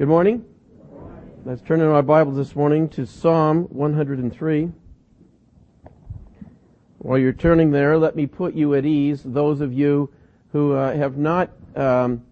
[0.00, 0.46] Good morning.
[1.44, 4.72] Let's turn in our Bibles this morning to Psalm 103.
[6.96, 10.10] While you're turning there, let me put you at ease, those of you
[10.52, 12.24] who uh, have not um,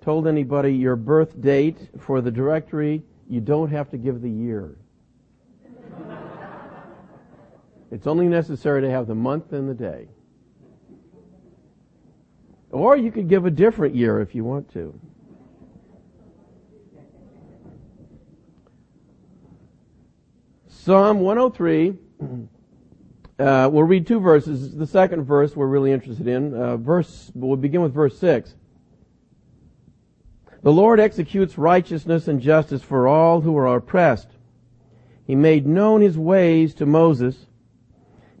[0.00, 4.76] told anybody your birth date for the directory, you don't have to give the year.
[7.90, 10.06] it's only necessary to have the month and the day.
[12.70, 14.96] Or you could give a different year if you want to.
[20.86, 21.94] Psalm 103.
[23.38, 24.74] Uh, we'll read two verses.
[24.74, 26.54] The second verse we're really interested in.
[26.54, 27.30] Uh, verse.
[27.34, 28.54] We'll begin with verse six.
[30.62, 34.28] The Lord executes righteousness and justice for all who are oppressed.
[35.26, 37.36] He made known his ways to Moses,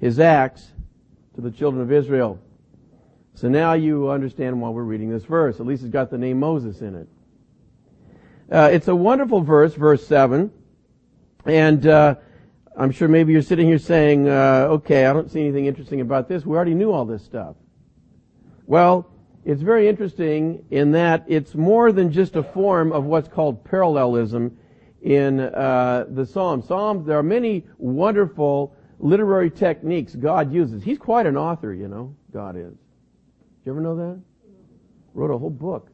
[0.00, 0.66] his acts
[1.34, 2.40] to the children of Israel.
[3.34, 5.60] So now you understand why we're reading this verse.
[5.60, 7.08] At least it's got the name Moses in it.
[8.50, 10.50] Uh, it's a wonderful verse, verse seven,
[11.44, 12.14] and uh,
[12.78, 16.28] I'm sure maybe you're sitting here saying, uh, okay, I don't see anything interesting about
[16.28, 16.44] this.
[16.44, 17.56] We already knew all this stuff.
[18.66, 19.10] Well,
[19.46, 24.58] it's very interesting in that it's more than just a form of what's called parallelism
[25.00, 26.66] in uh, the Psalms.
[26.66, 30.82] Psalms, there are many wonderful literary techniques God uses.
[30.82, 32.72] He's quite an author, you know, God is.
[32.72, 32.76] Did
[33.64, 34.20] you ever know that?
[35.14, 35.88] Wrote a whole book.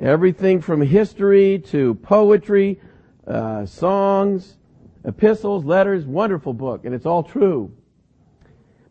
[0.00, 2.80] Everything from history to poetry
[3.26, 4.56] uh, songs,
[5.04, 7.72] epistles, letters, wonderful book, and it's all true.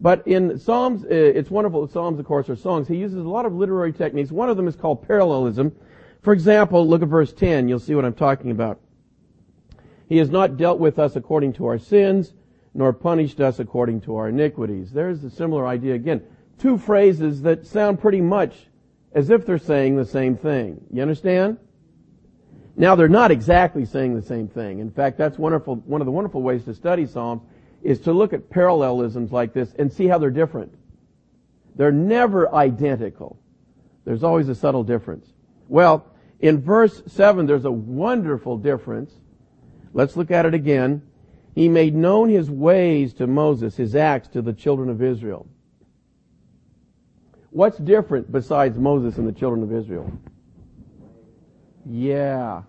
[0.01, 1.87] But in Psalms, uh, it's wonderful.
[1.87, 2.87] Psalms, of course, are songs.
[2.87, 4.31] He uses a lot of literary techniques.
[4.31, 5.75] One of them is called parallelism.
[6.21, 7.67] For example, look at verse 10.
[7.67, 8.79] You'll see what I'm talking about.
[10.07, 12.33] He has not dealt with us according to our sins,
[12.73, 14.91] nor punished us according to our iniquities.
[14.91, 16.23] There's a similar idea again.
[16.57, 18.67] Two phrases that sound pretty much
[19.13, 20.81] as if they're saying the same thing.
[20.91, 21.57] You understand?
[22.79, 24.79] Now they're not exactly saying the same thing.
[24.79, 27.41] In fact, that's wonderful, one of the wonderful ways to study Psalms
[27.83, 30.73] is to look at parallelisms like this and see how they're different.
[31.75, 33.37] They're never identical.
[34.05, 35.27] There's always a subtle difference.
[35.67, 36.05] Well,
[36.39, 39.11] in verse 7, there's a wonderful difference.
[39.91, 41.01] Let's look at it again.
[41.55, 45.49] He made known his ways to Moses, his acts to the children of Israel.
[47.49, 50.09] What's different besides Moses and the children of Israel?
[51.85, 52.63] Yeah.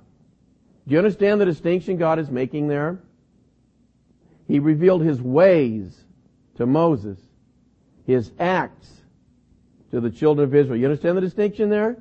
[0.87, 3.01] Do you understand the distinction God is making there?
[4.49, 6.05] He revealed his ways
[6.57, 7.19] to Moses,
[8.07, 8.91] his acts
[9.91, 10.79] to the children of Israel.
[10.79, 11.99] You understand the distinction there?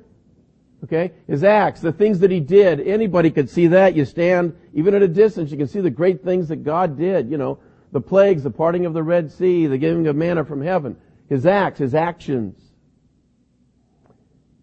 [0.84, 1.12] Okay?
[1.26, 3.94] His acts, the things that he did, anybody could see that.
[3.94, 7.30] You stand, even at a distance, you can see the great things that God did.
[7.30, 7.58] You know,
[7.92, 10.96] the plagues, the parting of the Red Sea, the giving of manna from heaven.
[11.28, 12.58] His acts, his actions.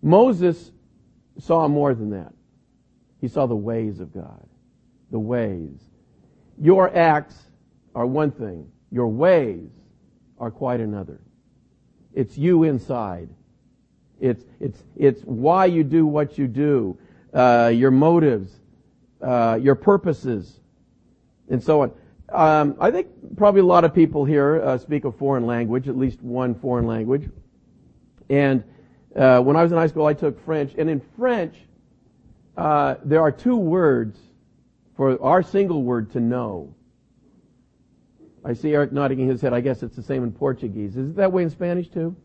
[0.02, 0.72] Moses
[1.40, 2.34] saw more than that.
[3.22, 4.48] He saw the ways of God.
[5.12, 5.80] The ways.
[6.60, 7.36] Your acts
[7.96, 8.70] are one thing.
[8.92, 9.70] Your ways
[10.40, 11.20] are quite another.
[12.14, 13.30] It's you inside.
[14.20, 16.98] It's, it's, it's why you do what you do,
[17.34, 18.52] uh, your motives,
[19.22, 20.60] uh, your purposes,
[21.50, 21.92] and so on.
[22.30, 23.08] Um, I think
[23.38, 26.88] probably a lot of people here uh, speak a foreign language, at least one foreign
[26.88, 27.30] language.
[28.30, 28.64] And
[29.16, 31.56] uh, when I was in high school, I took French, and in French,
[32.58, 34.18] uh, there are two words
[34.96, 36.74] for our single word to know.
[38.44, 39.54] I see Eric nodding his head.
[39.54, 40.98] I guess it's the same in Portuguese.
[40.98, 42.16] Is it that way in Spanish too?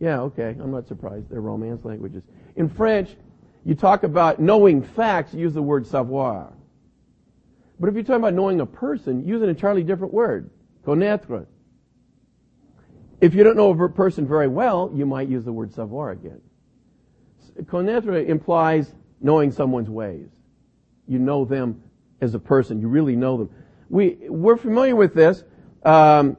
[0.00, 0.56] Yeah, okay.
[0.58, 1.30] I'm not surprised.
[1.30, 2.24] They're Romance languages.
[2.56, 3.10] In French,
[3.64, 6.52] you talk about knowing facts, use the word savoir.
[7.78, 10.50] But if you're talking about knowing a person, use an entirely different word.
[10.84, 11.46] Connaître.
[13.20, 16.40] If you don't know a person very well, you might use the word savoir again.
[17.62, 20.28] Connaître implies knowing someone's ways.
[21.06, 21.82] You know them
[22.20, 22.80] as a person.
[22.80, 23.50] You really know them.
[23.88, 25.44] We, we're familiar with this.
[25.84, 26.36] Um,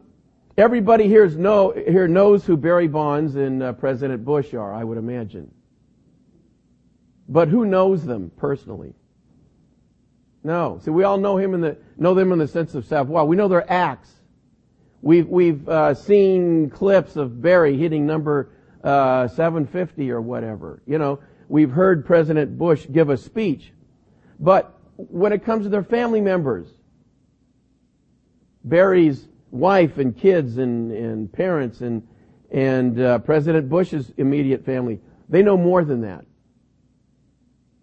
[0.58, 4.98] everybody here, know, here knows who Barry Bonds and uh, President Bush are, I would
[4.98, 5.52] imagine.
[7.28, 8.94] But who knows them personally?
[10.44, 10.80] No.
[10.84, 13.26] See, we all know him in the, know them in the sense of savoir.
[13.26, 14.12] We know their acts.
[15.02, 18.50] We've, we've uh, seen clips of Barry hitting number
[18.84, 20.82] uh, 750 or whatever.
[20.86, 21.20] You know,
[21.54, 23.74] We've heard President Bush give a speech.
[24.40, 26.66] But when it comes to their family members,
[28.64, 32.08] Barry's wife and kids and, and parents and,
[32.50, 36.26] and uh, President Bush's immediate family, they know more than that.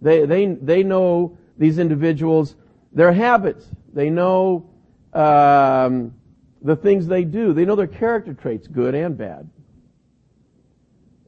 [0.01, 2.57] They, they, they know these individuals,
[2.93, 3.69] their habits.
[3.93, 4.69] They know
[5.13, 6.13] um,
[6.61, 7.53] the things they do.
[7.53, 9.49] They know their character traits, good and bad.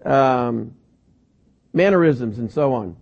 [0.05, 0.75] Um,
[1.73, 2.97] mannerisms, and so on.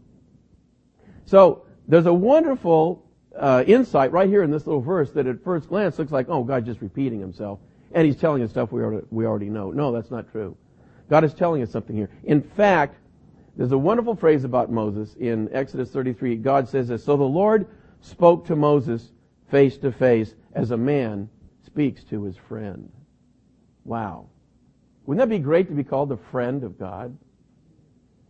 [1.26, 3.04] So there's a wonderful
[3.36, 6.44] uh, insight right here in this little verse that at first glance looks like, oh,
[6.44, 7.58] God's just repeating himself.
[7.92, 9.70] And he's telling us stuff we already, we already know.
[9.70, 10.56] No, that's not true.
[11.08, 12.10] God is telling us something here.
[12.24, 12.96] In fact,
[13.56, 16.36] there's a wonderful phrase about Moses in Exodus 33.
[16.36, 17.66] God says this, So the Lord
[18.00, 19.10] spoke to Moses
[19.50, 21.28] face to face as a man
[21.64, 22.90] speaks to his friend.
[23.84, 24.26] Wow.
[25.06, 27.16] Wouldn't that be great to be called the friend of God?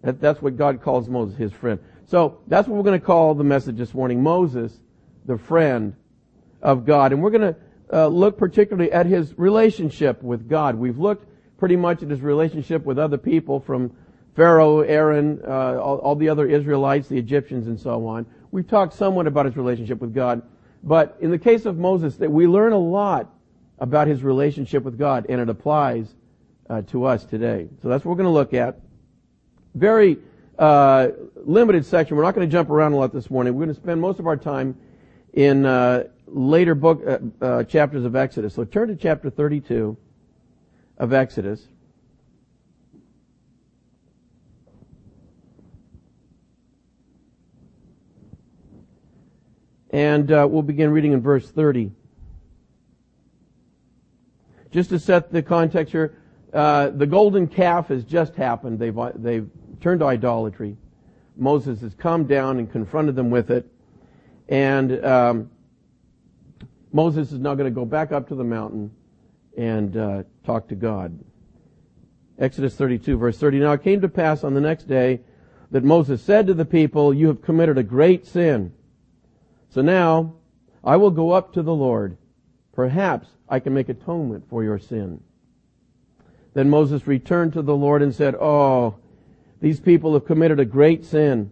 [0.02, 1.78] That, that's what God calls Moses, his friend.
[2.06, 4.22] So that's what we're going to call the message this morning.
[4.22, 4.78] Moses,
[5.26, 5.94] the friend
[6.62, 7.12] of God.
[7.12, 7.56] And we're going to
[7.92, 10.76] uh, look particularly at his relationship with God.
[10.76, 11.26] We've looked
[11.58, 13.92] pretty much at his relationship with other people from
[14.34, 18.26] Pharaoh, Aaron, uh, all, all, the other Israelites, the Egyptians, and so on.
[18.50, 20.42] We've talked somewhat about his relationship with God,
[20.82, 23.32] but in the case of Moses, that we learn a lot
[23.78, 26.14] about his relationship with God, and it applies
[26.68, 27.68] uh, to us today.
[27.82, 28.80] So that's what we're going to look at.
[29.74, 30.18] Very
[30.58, 32.16] uh, limited section.
[32.16, 33.54] We're not going to jump around a lot this morning.
[33.54, 34.76] We're going to spend most of our time
[35.32, 38.54] in uh, later book uh, uh, chapters of Exodus.
[38.54, 39.96] So turn to chapter 32
[40.98, 41.66] of Exodus.
[49.92, 51.90] And uh, we'll begin reading in verse 30.
[54.70, 56.16] Just to set the context here,
[56.52, 58.78] uh, the golden calf has just happened.
[58.78, 59.48] They've, they've
[59.80, 60.76] turned to idolatry.
[61.36, 63.66] Moses has come down and confronted them with it.
[64.48, 65.50] And um,
[66.92, 68.90] Moses is now going to go back up to the mountain
[69.56, 71.18] and uh, talk to God.
[72.38, 73.60] Exodus 32, verse 30.
[73.60, 75.20] Now it came to pass on the next day
[75.70, 78.72] that Moses said to the people, You have committed a great sin.
[79.68, 80.34] So now
[80.82, 82.16] I will go up to the Lord.
[82.72, 85.20] Perhaps I can make atonement for your sin.
[86.54, 88.96] Then Moses returned to the Lord and said, Oh,
[89.60, 91.50] these people have committed a great sin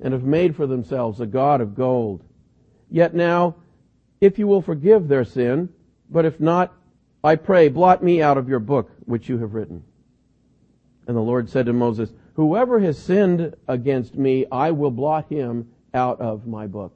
[0.00, 2.22] and have made for themselves a God of gold.
[2.90, 3.56] Yet now,
[4.20, 5.68] if you will forgive their sin,
[6.10, 6.72] but if not,
[7.22, 9.82] I pray, blot me out of your book which you have written.
[11.06, 15.68] And the Lord said to Moses, Whoever has sinned against me, I will blot him
[15.92, 16.94] out of my book.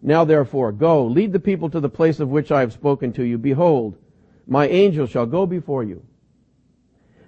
[0.00, 3.24] Now therefore, go, lead the people to the place of which I have spoken to
[3.24, 3.36] you.
[3.36, 3.96] Behold,
[4.46, 6.04] my angel shall go before you.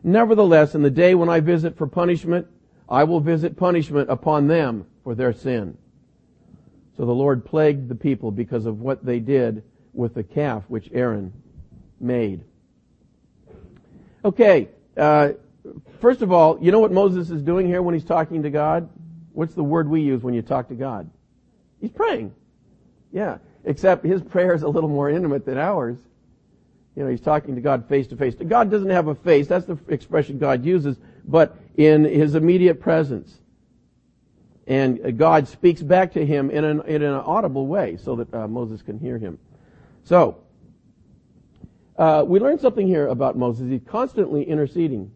[0.03, 2.47] Nevertheless, in the day when I visit for punishment,
[2.89, 5.77] I will visit punishment upon them for their sin.
[6.97, 9.63] So the Lord plagued the people because of what they did
[9.93, 11.33] with the calf which Aaron
[11.99, 12.45] made.
[14.25, 15.31] Okay, uh,
[16.01, 18.89] first of all, you know what Moses is doing here when he's talking to God?
[19.33, 21.09] What's the word we use when you talk to God?
[21.81, 22.35] He's praying.
[23.13, 25.97] Yeah, except his prayer is a little more intimate than ours.
[26.97, 28.35] You know, he's talking to God face to face.
[28.35, 29.47] God doesn't have a face.
[29.47, 33.41] That's the expression God uses, but in his immediate presence.
[34.67, 38.47] And God speaks back to him in an, in an audible way so that uh,
[38.47, 39.39] Moses can hear him.
[40.05, 40.43] So,
[41.97, 43.69] uh, we learn something here about Moses.
[43.69, 45.13] He's constantly interceding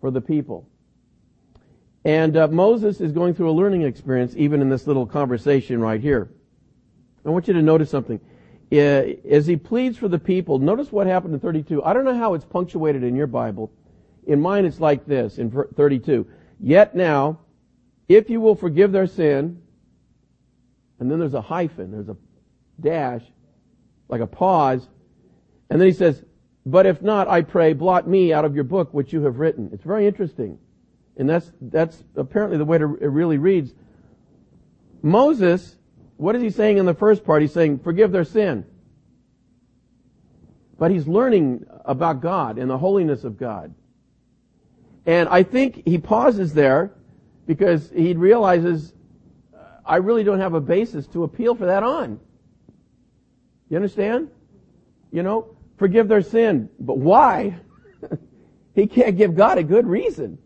[0.00, 0.68] for the people.
[2.04, 6.00] And uh, Moses is going through a learning experience even in this little conversation right
[6.00, 6.30] here.
[7.24, 8.20] I want you to notice something.
[8.72, 11.84] Uh, as he pleads for the people, notice what happened in 32.
[11.84, 13.70] I don't know how it's punctuated in your Bible.
[14.26, 16.26] In mine, it's like this in 32.
[16.58, 17.38] Yet now,
[18.08, 19.62] if you will forgive their sin,
[20.98, 22.16] and then there's a hyphen, there's a
[22.80, 23.22] dash,
[24.08, 24.88] like a pause,
[25.70, 26.22] and then he says,
[26.64, 29.70] but if not, I pray, blot me out of your book which you have written.
[29.72, 30.58] It's very interesting.
[31.16, 33.72] And that's, that's apparently the way it really reads.
[35.02, 35.76] Moses
[36.16, 37.42] what is he saying in the first part?
[37.42, 38.64] He's saying, forgive their sin.
[40.78, 43.74] But he's learning about God and the holiness of God.
[45.04, 46.92] And I think he pauses there
[47.46, 48.92] because he realizes,
[49.54, 52.18] uh, I really don't have a basis to appeal for that on.
[53.68, 54.30] You understand?
[55.12, 56.68] You know, forgive their sin.
[56.78, 57.58] But why?
[58.74, 60.38] he can't give God a good reason.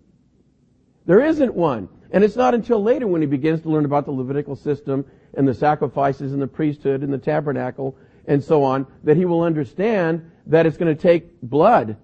[1.06, 1.88] There isn't one.
[2.12, 5.46] And it's not until later when he begins to learn about the Levitical system and
[5.46, 10.30] the sacrifices and the priesthood and the tabernacle and so on that he will understand
[10.46, 11.96] that it's going to take blood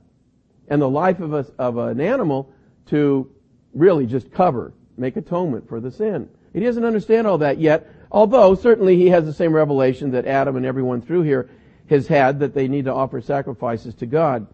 [0.68, 2.52] and the life of, a, of an animal
[2.86, 3.30] to
[3.74, 6.28] really just cover, make atonement for the sin.
[6.52, 10.56] He doesn't understand all that yet, although certainly he has the same revelation that Adam
[10.56, 11.50] and everyone through here
[11.90, 14.46] has had that they need to offer sacrifices to God.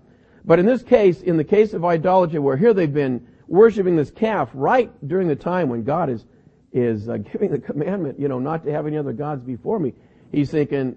[0.45, 4.11] But in this case, in the case of idolatry, where here they've been worshiping this
[4.11, 6.25] calf right during the time when God is,
[6.73, 9.93] is uh, giving the commandment, you know, not to have any other gods before me.
[10.33, 10.97] He's thinking,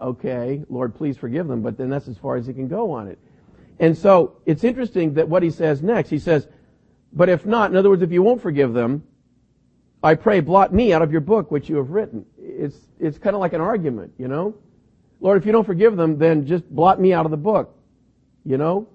[0.00, 3.08] okay, Lord, please forgive them, but then that's as far as he can go on
[3.08, 3.18] it.
[3.80, 6.46] And so it's interesting that what he says next, he says,
[7.12, 9.02] but if not, in other words, if you won't forgive them,
[10.00, 12.24] I pray, blot me out of your book which you have written.
[12.38, 14.54] It's, it's kind of like an argument, you know?
[15.20, 17.76] Lord, if you don't forgive them, then just blot me out of the book,
[18.44, 18.88] you know?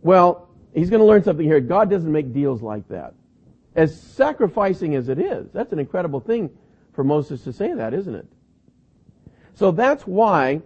[0.00, 1.60] Well, he's going to learn something here.
[1.60, 3.14] God doesn't make deals like that.
[3.74, 6.50] As sacrificing as it is, that's an incredible thing
[6.92, 8.26] for Moses to say that, isn't it?
[9.54, 10.60] So that's why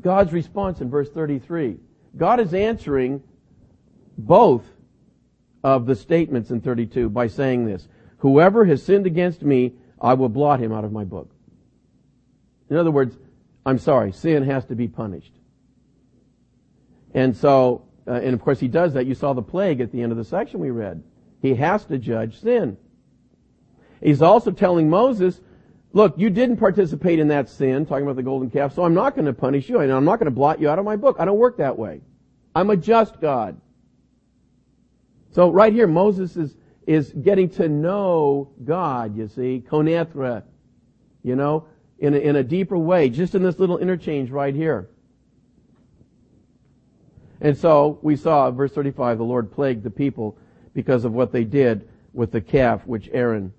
[0.00, 1.76] God's response in verse 33,
[2.16, 3.22] God is answering
[4.16, 4.64] both
[5.64, 7.88] of the statements in 32 by saying this,
[8.18, 11.30] whoever has sinned against me, I will blot him out of my book.
[12.70, 13.16] In other words,
[13.64, 15.32] I'm sorry, sin has to be punished.
[17.14, 19.06] And so, uh, and of course he does that.
[19.06, 21.02] You saw the plague at the end of the section we read.
[21.40, 22.76] He has to judge sin.
[24.00, 25.40] He's also telling Moses,
[25.92, 29.14] look, you didn't participate in that sin, talking about the golden calf, so I'm not
[29.14, 31.16] going to punish you, and I'm not going to blot you out of my book.
[31.18, 32.00] I don't work that way.
[32.54, 33.60] I'm a just God.
[35.30, 36.56] So right here, Moses is,
[36.86, 40.42] is getting to know God, you see, connaître,
[41.22, 41.66] you know,
[41.98, 44.88] in a, in a deeper way, just in this little interchange right here.
[47.42, 50.38] And so we saw, verse 35, the Lord plagued the people
[50.74, 53.52] because of what they did with the calf which Aaron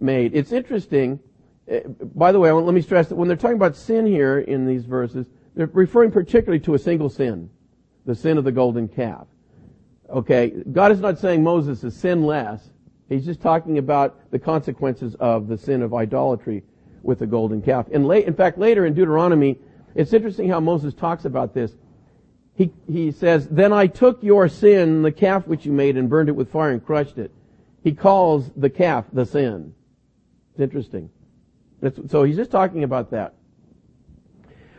[0.00, 0.34] made.
[0.34, 1.20] It's interesting.
[1.68, 4.66] Eh, by the way, let me stress that when they're talking about sin here in
[4.66, 7.48] these verses, they're referring particularly to a single sin,
[8.06, 9.28] the sin of the golden calf.
[10.08, 12.70] Okay, God is not saying Moses is sinless.
[13.08, 16.64] He's just talking about the consequences of the sin of idolatry
[17.02, 17.86] with the golden calf.
[17.92, 19.58] And late, in fact, later in Deuteronomy,
[19.94, 21.76] it's interesting how Moses talks about this.
[22.60, 26.28] He, he says, Then I took your sin, the calf which you made, and burned
[26.28, 27.32] it with fire and crushed it.
[27.82, 29.72] He calls the calf the sin.
[30.50, 31.08] It's interesting.
[32.06, 33.32] so he's just talking about that.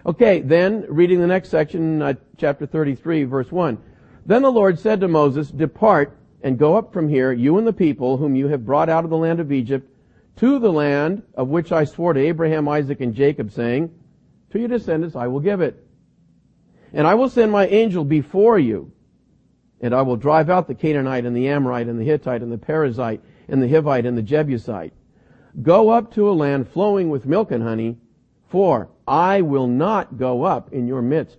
[0.05, 3.79] Okay, then, reading the next section, uh, chapter 33, verse 1.
[4.27, 7.73] Then the Lord said to Moses, Depart and go up from here, you and the
[7.73, 9.89] people whom you have brought out of the land of Egypt,
[10.35, 13.91] to the land of which I swore to Abraham, Isaac, and Jacob, saying,
[14.51, 15.83] To your descendants I will give it.
[16.93, 18.91] And I will send my angel before you,
[19.79, 22.57] and I will drive out the Canaanite and the Amorite and the Hittite and the
[22.57, 24.93] Perizzite and the Hivite and the Jebusite.
[25.62, 27.98] Go up to a land flowing with milk and honey,
[28.50, 31.38] for I will not go up in your midst,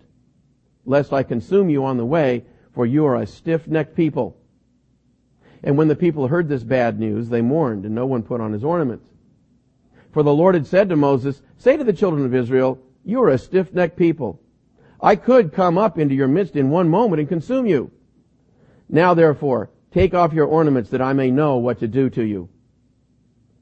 [0.85, 2.44] lest I consume you on the way,
[2.75, 4.37] for you are a stiff-necked people.
[5.62, 8.52] And when the people heard this bad news, they mourned, and no one put on
[8.52, 9.06] his ornaments.
[10.12, 13.30] For the Lord had said to Moses, Say to the children of Israel, You are
[13.30, 14.41] a stiff-necked people.
[15.02, 17.90] I could come up into your midst in one moment and consume you.
[18.88, 22.49] Now therefore, take off your ornaments that I may know what to do to you.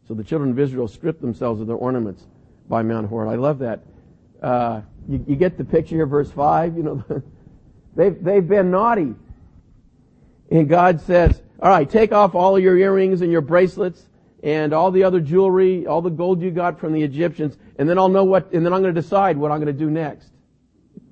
[0.06, 2.26] So the children of Israel stripped themselves of their ornaments
[2.68, 3.30] by Mount Horeb.
[3.30, 3.80] I love that.
[4.42, 6.76] Uh, you, you, get the picture here, verse 5.
[6.76, 7.04] You know,
[7.96, 9.14] they've, they've been naughty.
[10.50, 14.08] And God says, all right, take off all your earrings and your bracelets
[14.42, 17.98] and all the other jewelry, all the gold you got from the Egyptians, and then
[17.98, 20.30] I'll know what, and then I'm going to decide what I'm going to do next.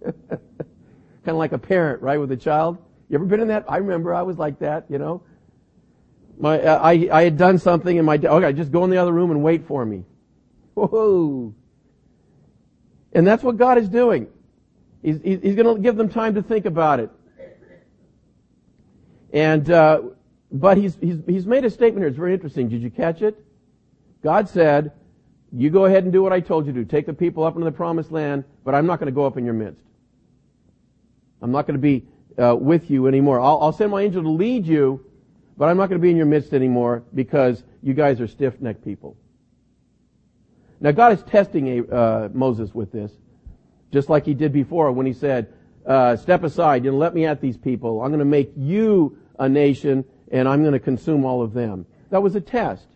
[0.29, 0.41] kind
[1.27, 2.79] of like a parent, right, with a child.
[3.09, 3.65] You ever been in that?
[3.69, 5.23] I remember I was like that, you know.
[6.39, 9.13] My, uh, I, I had done something and my, okay, just go in the other
[9.13, 10.05] room and wait for me.
[10.75, 11.55] Whoa.
[13.13, 14.29] And that's what God is doing.
[15.03, 17.11] He's, he's going to give them time to think about it.
[19.33, 20.03] And, uh,
[20.51, 22.09] but he's, he's, he's made a statement here.
[22.09, 22.69] It's very interesting.
[22.69, 23.45] Did you catch it?
[24.23, 24.93] God said,
[25.53, 26.85] you go ahead and do what I told you to.
[26.85, 29.37] Take the people up into the promised land, but I'm not going to go up
[29.37, 29.83] in your midst.
[31.43, 32.07] I'm not going to be
[32.43, 33.41] uh, with you anymore.
[33.41, 35.05] I'll, I'll send my angel to lead you,
[35.57, 38.85] but I'm not going to be in your midst anymore because you guys are stiff-necked
[38.85, 39.17] people.
[40.81, 43.13] Now God is testing uh, Moses with this,
[43.93, 45.53] just like he did before when he said,
[45.87, 48.03] uh, step aside, know, let me at these people.
[48.03, 51.87] I'm going to make you a nation and I'm going to consume all of them.
[52.11, 52.87] That was a test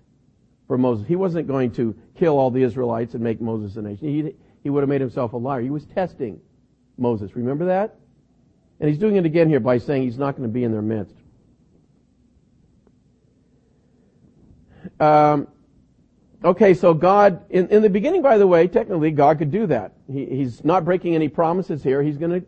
[0.68, 1.06] for Moses.
[1.06, 4.08] He wasn't going to kill all the Israelites and make Moses a nation.
[4.08, 5.60] He, he would have made himself a liar.
[5.60, 6.40] He was testing
[6.98, 7.34] Moses.
[7.34, 7.96] Remember that?
[8.82, 10.82] And he's doing it again here by saying he's not going to be in their
[10.82, 11.14] midst.
[14.98, 15.46] Um,
[16.42, 19.92] okay, so God, in, in the beginning, by the way, technically God could do that.
[20.10, 22.02] He, he's not breaking any promises here.
[22.02, 22.46] He's going to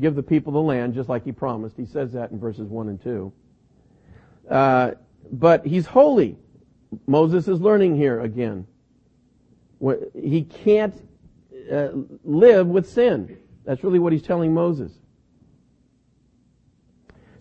[0.00, 1.76] give the people the land just like he promised.
[1.76, 3.32] He says that in verses 1 and 2.
[4.50, 4.90] Uh,
[5.30, 6.36] but he's holy.
[7.06, 8.66] Moses is learning here again.
[10.20, 11.00] He can't
[11.72, 11.90] uh,
[12.24, 13.38] live with sin.
[13.64, 14.90] That's really what he's telling Moses.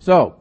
[0.06, 0.36] So,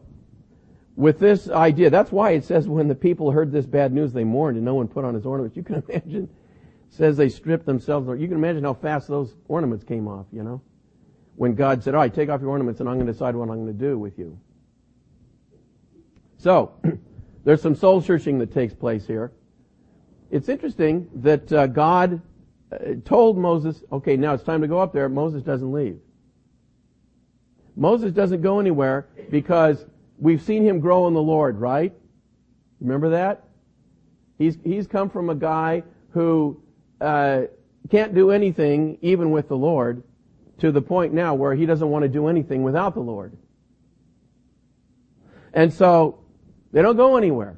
[0.94, 4.22] with this idea, that's why it says when the people heard this bad news, they
[4.22, 5.56] mourned and no one put on his ornaments.
[5.56, 6.28] You can imagine,
[6.90, 8.06] says they stripped themselves.
[8.20, 10.60] You can imagine how fast those ornaments came off, you know?
[11.36, 13.48] When God said, all right, take off your ornaments and I'm going to decide what
[13.48, 14.38] I'm going to do with you.
[16.36, 16.74] So,
[17.44, 19.30] There's some soul searching that takes place here.
[20.30, 22.22] It's interesting that uh, God
[22.72, 25.08] uh, told Moses, okay, now it's time to go up there.
[25.08, 26.00] Moses doesn't leave.
[27.76, 29.84] Moses doesn't go anywhere because
[30.18, 31.92] we've seen him grow in the Lord, right?
[32.80, 33.44] Remember that?
[34.38, 36.60] He's, he's come from a guy who
[37.00, 37.42] uh,
[37.90, 40.02] can't do anything even with the Lord
[40.58, 43.36] to the point now where he doesn't want to do anything without the Lord.
[45.52, 46.20] And so
[46.72, 47.56] they don't go anywhere.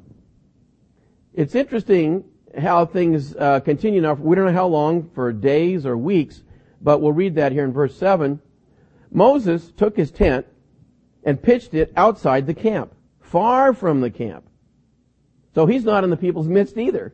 [1.33, 2.23] It's interesting
[2.57, 4.13] how things uh, continue now.
[4.13, 6.41] We don't know how long, for days or weeks,
[6.81, 8.39] but we'll read that here in verse 7.
[9.11, 10.45] Moses took his tent
[11.23, 14.47] and pitched it outside the camp, far from the camp.
[15.53, 17.13] So he's not in the people's midst either.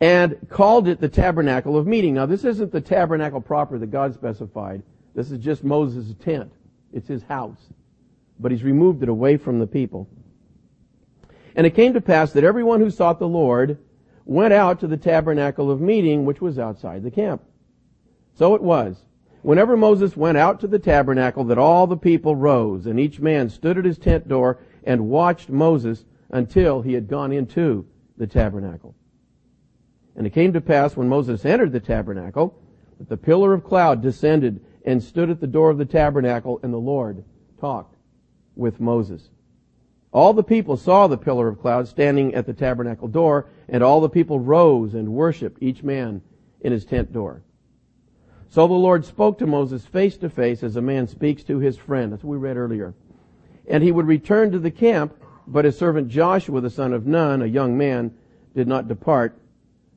[0.00, 2.14] And called it the tabernacle of meeting.
[2.14, 4.82] Now this isn't the tabernacle proper that God specified.
[5.14, 6.52] This is just Moses' tent.
[6.92, 7.60] It's his house.
[8.38, 10.08] But he's removed it away from the people.
[11.54, 13.78] And it came to pass that everyone who sought the Lord
[14.24, 17.42] went out to the tabernacle of meeting, which was outside the camp.
[18.34, 18.96] So it was
[19.42, 23.48] Whenever Moses went out to the tabernacle, that all the people rose, and each man
[23.48, 27.84] stood at his tent door and watched Moses until he had gone into
[28.16, 28.94] the tabernacle.
[30.14, 32.56] And it came to pass when Moses entered the tabernacle,
[32.98, 36.72] that the pillar of cloud descended and stood at the door of the tabernacle, and
[36.72, 37.24] the Lord
[37.60, 37.96] talked
[38.54, 39.30] with Moses.
[40.12, 44.00] All the people saw the pillar of cloud standing at the tabernacle door, and all
[44.00, 46.20] the people rose and worshiped, each man
[46.60, 47.42] in his tent door.
[48.52, 51.78] So the Lord spoke to Moses face to face as a man speaks to his
[51.78, 52.12] friend.
[52.12, 52.92] That's what we read earlier.
[53.66, 55.16] And he would return to the camp,
[55.46, 58.14] but his servant Joshua, the son of Nun, a young man,
[58.54, 59.40] did not depart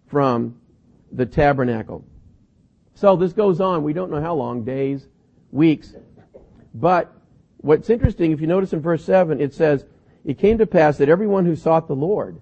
[0.08, 0.56] from
[1.12, 2.06] the tabernacle.
[2.94, 3.84] So this goes on.
[3.84, 5.06] We don't know how long, days,
[5.52, 5.94] weeks.
[6.74, 7.14] But
[7.58, 9.84] what's interesting, if you notice in verse 7, it says,
[10.24, 12.40] It came to pass that everyone who sought the Lord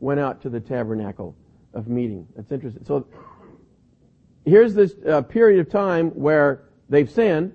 [0.00, 1.36] went out to the tabernacle
[1.72, 2.26] of meeting.
[2.34, 2.84] That's interesting.
[2.84, 3.06] So
[4.44, 7.54] here's this uh, period of time where they've sinned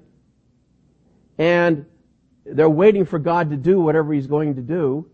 [1.38, 1.86] and
[2.46, 5.10] they're waiting for God to do whatever He's going to do.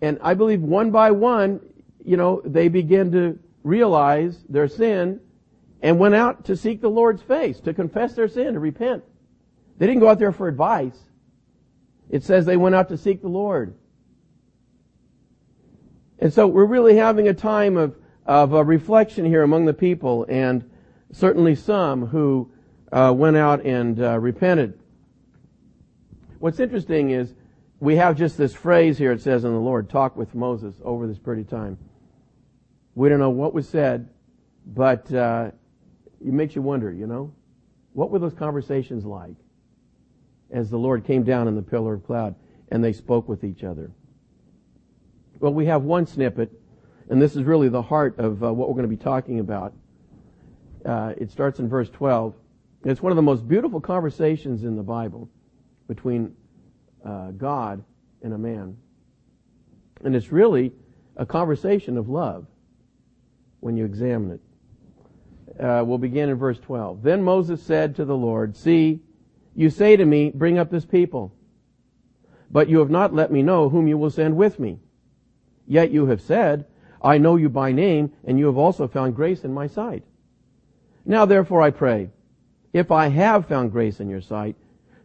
[0.00, 1.60] And I believe one by one,
[2.04, 5.20] you know, they begin to realize their sin
[5.82, 9.04] and went out to seek the Lord's face, to confess their sin, to repent.
[9.78, 10.98] They didn't go out there for advice.
[12.10, 13.74] It says they went out to seek the Lord.
[16.18, 17.96] And so we're really having a time of
[18.28, 20.70] of a reflection here among the people, and
[21.10, 22.52] certainly some who
[22.92, 24.78] uh, went out and uh, repented.
[26.38, 27.34] What's interesting is
[27.80, 29.12] we have just this phrase here.
[29.12, 31.78] It says, "And the Lord talked with Moses over this of time."
[32.94, 34.10] We don't know what was said,
[34.66, 35.50] but uh,
[36.20, 36.92] it makes you wonder.
[36.92, 37.32] You know,
[37.94, 39.36] what were those conversations like
[40.50, 42.34] as the Lord came down in the pillar of cloud
[42.70, 43.90] and they spoke with each other?
[45.40, 46.57] Well, we have one snippet
[47.08, 49.72] and this is really the heart of uh, what we're going to be talking about.
[50.84, 52.34] Uh, it starts in verse 12.
[52.84, 55.28] It's one of the most beautiful conversations in the Bible
[55.88, 56.34] between
[57.04, 57.82] uh, God
[58.22, 58.76] and a man.
[60.04, 60.72] And it's really
[61.16, 62.46] a conversation of love
[63.60, 65.60] when you examine it.
[65.60, 67.02] Uh, we'll begin in verse 12.
[67.02, 69.00] Then Moses said to the Lord, See,
[69.56, 71.34] you say to me, Bring up this people.
[72.50, 74.78] But you have not let me know whom you will send with me.
[75.66, 76.66] Yet you have said,
[77.02, 80.04] I know you by name, and you have also found grace in my sight.
[81.04, 82.10] Now therefore I pray,
[82.72, 84.56] if I have found grace in your sight,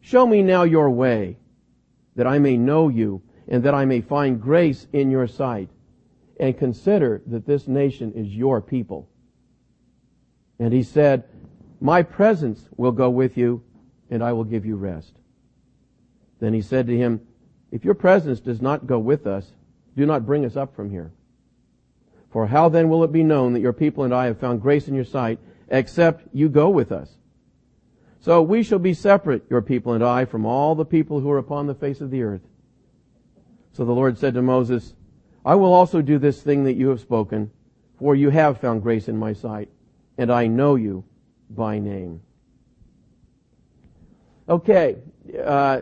[0.01, 1.37] show me now your way,
[2.15, 5.69] that I may know you, and that I may find grace in your sight,
[6.39, 9.07] and consider that this nation is your people.
[10.59, 11.23] And he said,
[11.79, 13.63] My presence will go with you,
[14.09, 15.13] and I will give you rest.
[16.39, 17.21] Then he said to him,
[17.71, 19.51] If your presence does not go with us,
[19.95, 21.11] do not bring us up from here.
[22.33, 24.87] For how then will it be known that your people and I have found grace
[24.87, 25.37] in your sight,
[25.69, 27.11] except you go with us?
[28.21, 31.37] So we shall be separate, your people and I, from all the people who are
[31.37, 32.41] upon the face of the earth.
[33.73, 34.95] So the Lord said to Moses,
[35.45, 37.51] I will also do this thing that you have spoken,
[37.99, 39.69] for you have found grace in my sight,
[40.17, 41.03] and I know you
[41.51, 42.21] by name.
[44.49, 44.95] Okay,
[45.39, 45.81] uh,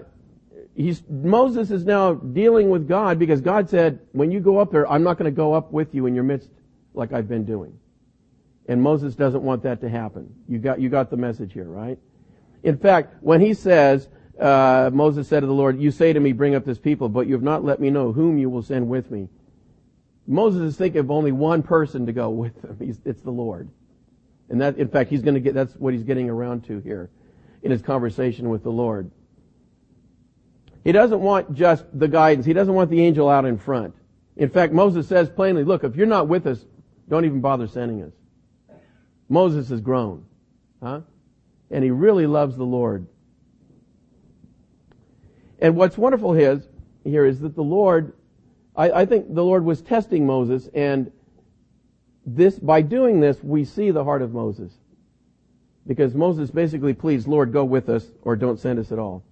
[0.75, 4.89] he's, Moses is now dealing with God because God said, when you go up there,
[4.89, 6.49] I'm not going to go up with you in your midst
[6.93, 7.77] like I've been doing.
[8.67, 10.33] And Moses doesn't want that to happen.
[10.47, 11.97] You got, you got the message here, right?
[12.63, 14.07] In fact, when he says,
[14.39, 17.27] uh, Moses said to the Lord, you say to me, bring up this people, but
[17.27, 19.29] you have not let me know whom you will send with me.
[20.27, 22.77] Moses is thinking of only one person to go with him.
[22.79, 23.69] He's, it's the Lord.
[24.49, 27.09] And that, in fact, he's going to get, that's what he's getting around to here
[27.63, 29.09] in his conversation with the Lord.
[30.83, 32.45] He doesn't want just the guidance.
[32.45, 33.93] He doesn't want the angel out in front.
[34.35, 36.65] In fact, Moses says plainly, look, if you're not with us,
[37.07, 38.13] don't even bother sending us.
[39.29, 40.25] Moses has grown.
[40.81, 41.01] Huh?
[41.69, 43.07] And he really loves the Lord.
[45.59, 46.67] And what's wonderful is,
[47.03, 48.13] here is that the Lord,
[48.75, 51.11] I, I think the Lord was testing Moses and
[52.25, 54.71] this, by doing this, we see the heart of Moses.
[55.87, 59.23] Because Moses basically pleads, Lord, go with us or don't send us at all.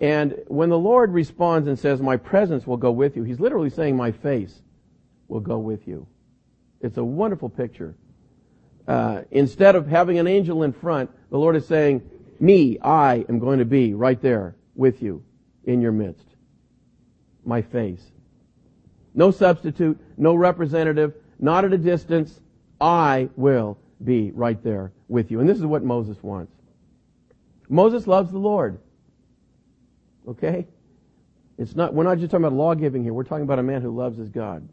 [0.00, 3.70] And when the Lord responds and says, my presence will go with you, he's literally
[3.70, 4.60] saying, my face
[5.28, 6.06] will go with you.
[6.80, 7.94] It's a wonderful picture.
[8.86, 13.38] Uh, instead of having an angel in front, the Lord is saying, me, I am
[13.38, 15.24] going to be right there with you
[15.64, 16.26] in your midst.
[17.44, 18.04] My face.
[19.14, 22.38] No substitute, no representative, not at a distance.
[22.80, 25.40] I will be right there with you.
[25.40, 26.52] And this is what Moses wants.
[27.68, 28.78] Moses loves the Lord.
[30.26, 30.66] Okay?
[31.58, 33.14] It's not, we're not just talking about law giving here.
[33.14, 34.68] We're talking about a man who loves his God.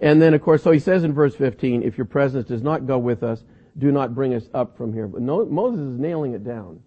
[0.00, 2.86] And then, of course, so he says in verse 15, if your presence does not
[2.86, 3.44] go with us,
[3.78, 5.06] do not bring us up from here.
[5.06, 6.82] But no, Moses is nailing it down.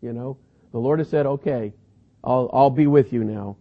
[0.00, 0.38] You know,
[0.70, 1.72] the Lord has said, okay,
[2.22, 3.56] I'll, I'll be with you now.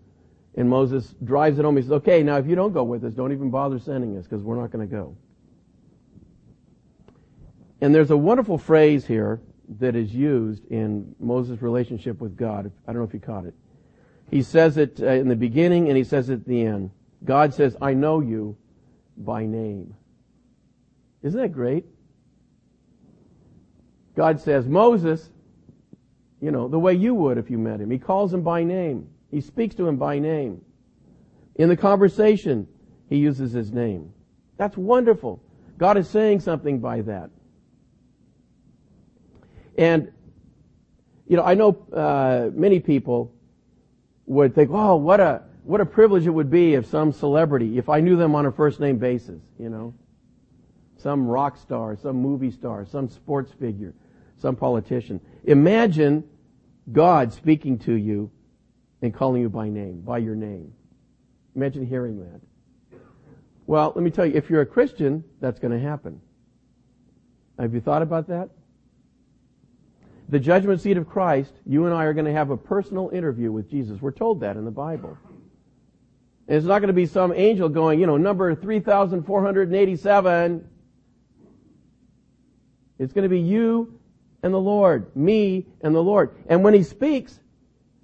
[0.55, 1.75] And Moses drives it home.
[1.75, 4.25] He says, okay, now if you don't go with us, don't even bother sending us
[4.25, 5.17] because we're not going to go.
[7.81, 9.41] And there's a wonderful phrase here
[9.77, 12.71] that is used in Moses' relationship with God.
[12.87, 13.53] I don't know if you caught it.
[14.31, 16.91] He says it uh, in the beginning and he says it at the end.
[17.23, 18.57] God says, I know you
[19.17, 19.95] by name.
[21.21, 21.85] Isn't that great?
[24.15, 25.29] God says, Moses,
[26.41, 27.91] you know, the way you would if you met him.
[27.91, 29.09] He calls him by name.
[29.31, 30.61] He speaks to him by name.
[31.55, 32.67] In the conversation,
[33.09, 34.13] he uses his name.
[34.57, 35.41] That's wonderful.
[35.77, 37.29] God is saying something by that.
[39.79, 40.11] And,
[41.25, 43.33] you know, I know uh, many people
[44.25, 47.87] would think, oh, what a, what a privilege it would be if some celebrity, if
[47.87, 49.93] I knew them on a first name basis, you know.
[50.97, 53.93] Some rock star, some movie star, some sports figure,
[54.35, 55.21] some politician.
[55.45, 56.25] Imagine
[56.91, 58.29] God speaking to you
[59.01, 60.73] and calling you by name, by your name.
[61.55, 62.99] Imagine hearing that.
[63.65, 66.19] Well, let me tell you, if you're a Christian, that's going to happen.
[67.57, 68.49] Have you thought about that?
[70.29, 73.51] The judgment seat of Christ, you and I are going to have a personal interview
[73.51, 74.01] with Jesus.
[74.01, 75.17] We're told that in the Bible.
[76.47, 80.69] And it's not going to be some angel going, you know, number 3,487.
[82.99, 83.99] It's going to be you
[84.41, 86.35] and the Lord, me and the Lord.
[86.47, 87.39] And when he speaks,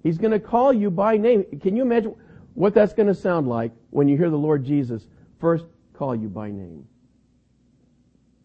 [0.06, 1.44] He's going to call you by name.
[1.60, 2.14] Can you imagine
[2.54, 5.04] what that's going to sound like when you hear the Lord Jesus
[5.40, 6.86] first call you by name?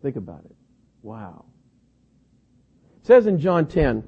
[0.02, 0.56] Think about it.
[1.04, 1.46] Wow.
[3.02, 4.04] It says in John 10,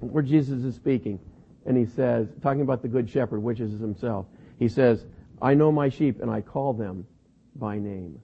[0.00, 1.20] where Jesus is speaking,
[1.66, 4.26] and he says, talking about the good shepherd, which is himself,
[4.58, 5.04] he says,
[5.40, 7.06] I know my sheep and I call them
[7.54, 8.20] by name.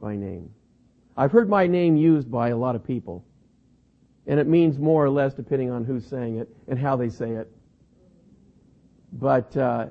[0.00, 0.50] By name.
[1.16, 3.24] I've heard my name used by a lot of people.
[4.26, 7.30] And it means more or less depending on who's saying it and how they say
[7.32, 7.50] it.
[9.12, 9.86] But uh,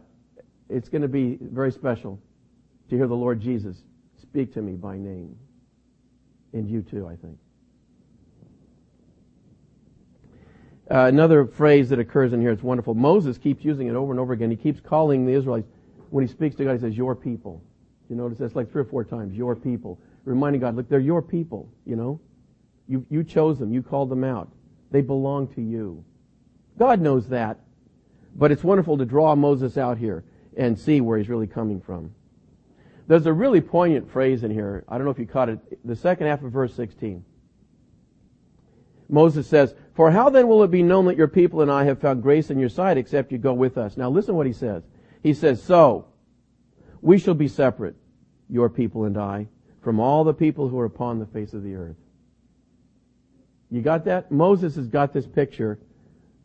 [0.69, 2.19] it's going to be very special
[2.89, 3.83] to hear the Lord Jesus
[4.19, 5.35] speak to me by name.
[6.53, 7.37] And you too, I think.
[10.91, 12.95] Uh, another phrase that occurs in here, it's wonderful.
[12.95, 14.49] Moses keeps using it over and over again.
[14.49, 15.67] He keeps calling the Israelites,
[16.09, 17.61] when he speaks to God, he says, your people.
[18.09, 19.99] You notice that's like three or four times, your people.
[20.25, 22.19] Reminding God, look, they're your people, you know?
[22.87, 23.71] You, you chose them.
[23.71, 24.49] You called them out.
[24.89, 26.03] They belong to you.
[26.79, 27.59] God knows that.
[28.35, 30.23] But it's wonderful to draw Moses out here
[30.57, 32.13] and see where he's really coming from.
[33.07, 34.83] There's a really poignant phrase in here.
[34.87, 35.87] I don't know if you caught it.
[35.87, 37.23] The second half of verse 16.
[39.09, 41.99] Moses says, For how then will it be known that your people and I have
[41.99, 43.97] found grace in your sight except you go with us?
[43.97, 44.81] Now listen what he says.
[45.23, 46.05] He says, So,
[47.01, 47.97] we shall be separate,
[48.49, 49.47] your people and I,
[49.81, 51.97] from all the people who are upon the face of the earth.
[53.69, 54.31] You got that?
[54.31, 55.79] Moses has got this picture.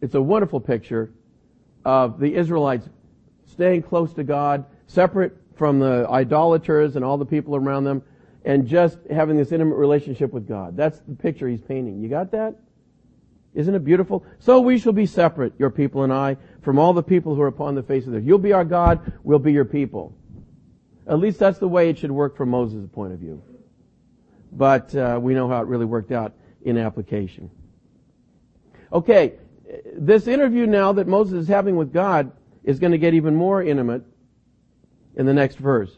[0.00, 1.12] It's a wonderful picture
[1.84, 2.88] of the Israelites
[3.46, 8.02] staying close to God, separate from the idolaters and all the people around them,
[8.44, 10.76] and just having this intimate relationship with God.
[10.76, 12.02] That's the picture he's painting.
[12.02, 12.56] You got that?
[13.54, 14.24] Isn't it beautiful?
[14.40, 17.46] So we shall be separate, your people and I, from all the people who are
[17.46, 18.24] upon the face of the earth.
[18.24, 20.16] You'll be our God, we'll be your people.
[21.06, 23.42] At least that's the way it should work from Moses' point of view.
[24.50, 27.50] But uh, we know how it really worked out in application.
[28.92, 29.34] Okay,
[29.96, 33.62] this interview now that Moses is having with God is going to get even more
[33.62, 34.02] intimate
[35.16, 35.90] in the next verse.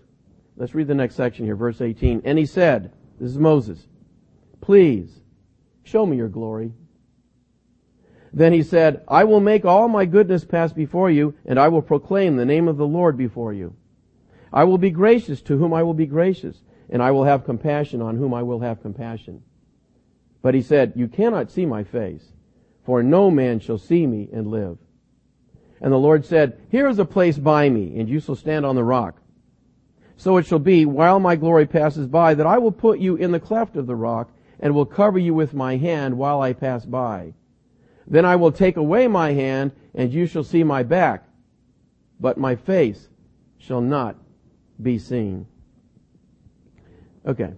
[0.57, 2.23] Let's read the next section here, verse 18.
[2.25, 3.87] And he said, this is Moses,
[4.61, 5.21] please
[5.85, 6.73] show me your glory.
[8.37, 11.81] Then he said, I will make all my goodness pass before you, and I will
[11.81, 13.75] proclaim the name of the Lord before you.
[14.53, 18.03] I will be gracious to whom I will be gracious, and I will have compassion
[18.03, 19.43] on whom I will have compassion.
[20.43, 22.31] But he said, You cannot see my face,
[22.85, 24.77] for no man shall see me and live.
[25.81, 28.77] And the Lord said, Here is a place by me, and you shall stand on
[28.77, 29.17] the rock.
[30.19, 33.33] So it shall be, while my glory passes by, that I will put you in
[33.33, 36.85] the cleft of the rock, and will cover you with my hand while I pass
[36.85, 37.33] by.
[38.07, 41.25] Then I will take away my hand, and you shall see my back,
[42.21, 43.09] but my face
[43.59, 44.17] shall not
[44.81, 45.47] be seen.
[47.27, 47.53] Okay.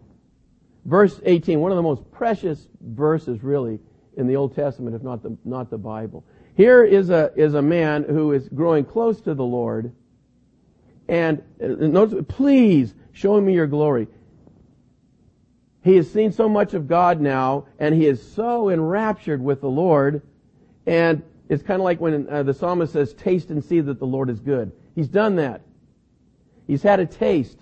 [0.84, 3.78] Verse 18, one of the most precious verses really
[4.16, 6.24] in the Old Testament, if not the, not the Bible.
[6.56, 9.94] Here is a, is a man who is growing close to the Lord,
[11.08, 14.08] and uh, notice, please show me your glory.
[15.82, 19.70] He has seen so much of God now, and he is so enraptured with the
[19.70, 20.22] Lord,
[20.88, 24.06] and it's kind of like when uh, the psalmist says, taste and see that the
[24.06, 24.72] Lord is good.
[24.94, 25.60] He's done that.
[26.66, 27.58] He's had a taste.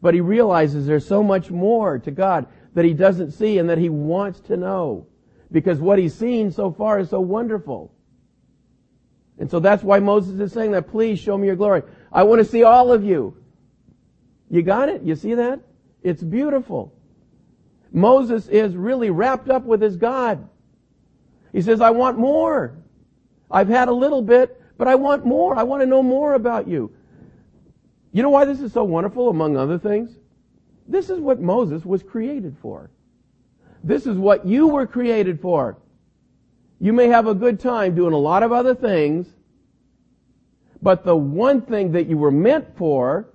[0.00, 3.78] But he realizes there's so much more to God that he doesn't see and that
[3.78, 5.08] he wants to know.
[5.50, 7.92] Because what he's seen so far is so wonderful.
[9.36, 11.82] And so that's why Moses is saying that, please show me your glory.
[12.12, 13.36] I want to see all of you.
[14.48, 15.02] You got it?
[15.02, 15.58] You see that?
[16.04, 16.94] It's beautiful.
[17.90, 20.48] Moses is really wrapped up with his God.
[21.54, 22.76] He says, I want more.
[23.48, 25.56] I've had a little bit, but I want more.
[25.56, 26.92] I want to know more about you.
[28.12, 30.10] You know why this is so wonderful, among other things?
[30.88, 32.90] This is what Moses was created for.
[33.84, 35.78] This is what you were created for.
[36.80, 39.28] You may have a good time doing a lot of other things,
[40.82, 43.28] but the one thing that you were meant for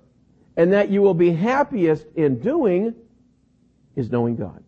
[0.58, 2.94] and that you will be happiest in doing
[3.96, 4.62] is knowing God.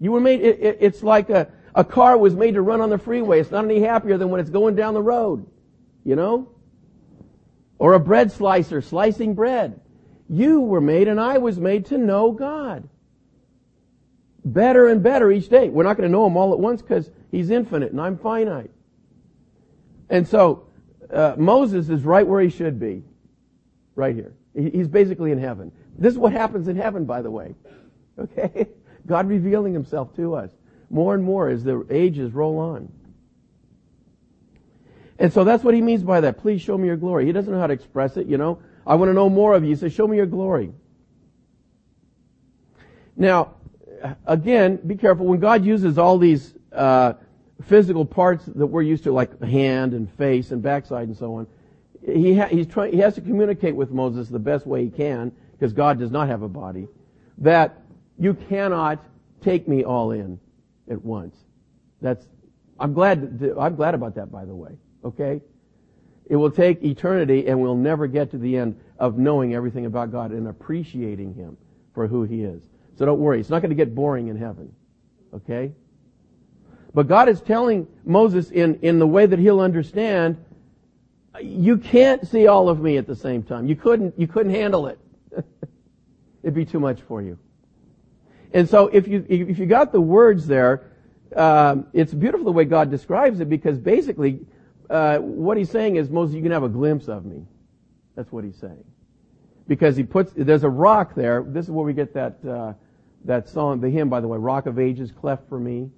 [0.00, 2.90] You were made, it, it, it's like a, a car was made to run on
[2.90, 3.38] the freeway.
[3.38, 5.46] It's not any happier than when it's going down the road.
[6.04, 6.50] You know?
[7.78, 9.80] Or a bread slicer slicing bread.
[10.28, 12.88] You were made and I was made to know God.
[14.44, 15.68] Better and better each day.
[15.68, 18.72] We're not going to know Him all at once because He's infinite and I'm finite.
[20.10, 20.66] And so,
[21.12, 23.04] uh, Moses is right where he should be.
[23.94, 24.34] Right here.
[24.54, 25.70] He's basically in heaven.
[25.96, 27.54] This is what happens in heaven, by the way.
[28.18, 28.66] Okay?
[29.06, 30.50] God revealing Himself to us
[30.90, 32.92] more and more as the ages roll on.
[35.18, 36.38] And so that's what he means by that.
[36.38, 37.26] Please show me your glory.
[37.26, 38.60] He doesn't know how to express it, you know.
[38.86, 39.70] I want to know more of you.
[39.70, 40.72] He says, show me your glory.
[43.16, 43.54] Now,
[44.26, 45.26] again, be careful.
[45.26, 47.14] When God uses all these uh,
[47.64, 51.46] physical parts that we're used to, like hand and face and backside and so on,
[52.06, 55.32] he, ha- he's trying, he has to communicate with Moses the best way he can,
[55.52, 56.86] because God does not have a body,
[57.38, 57.82] that
[58.18, 59.04] you cannot
[59.40, 60.38] take me all in
[60.90, 61.36] at once.
[62.00, 62.26] That's,
[62.78, 64.72] I'm glad, I'm glad about that, by the way.
[65.04, 65.40] Okay?
[66.26, 70.12] It will take eternity and we'll never get to the end of knowing everything about
[70.12, 71.56] God and appreciating Him
[71.94, 72.62] for who He is.
[72.96, 73.40] So don't worry.
[73.40, 74.72] It's not going to get boring in heaven.
[75.32, 75.72] Okay?
[76.94, 80.44] But God is telling Moses in, in the way that he'll understand,
[81.40, 83.66] you can't see all of me at the same time.
[83.68, 84.98] You couldn't, you couldn't handle it.
[86.42, 87.38] It'd be too much for you.
[88.52, 90.90] And so if you, if you got the words there,
[91.36, 94.40] um, it's beautiful the way God describes it because basically
[94.88, 97.44] uh, what he's saying is, Moses, you can have a glimpse of me.
[98.16, 98.84] That's what he's saying.
[99.66, 101.44] Because he puts, there's a rock there.
[101.46, 102.72] This is where we get that, uh,
[103.24, 105.90] that song, the hymn, by the way, Rock of Ages, cleft for me.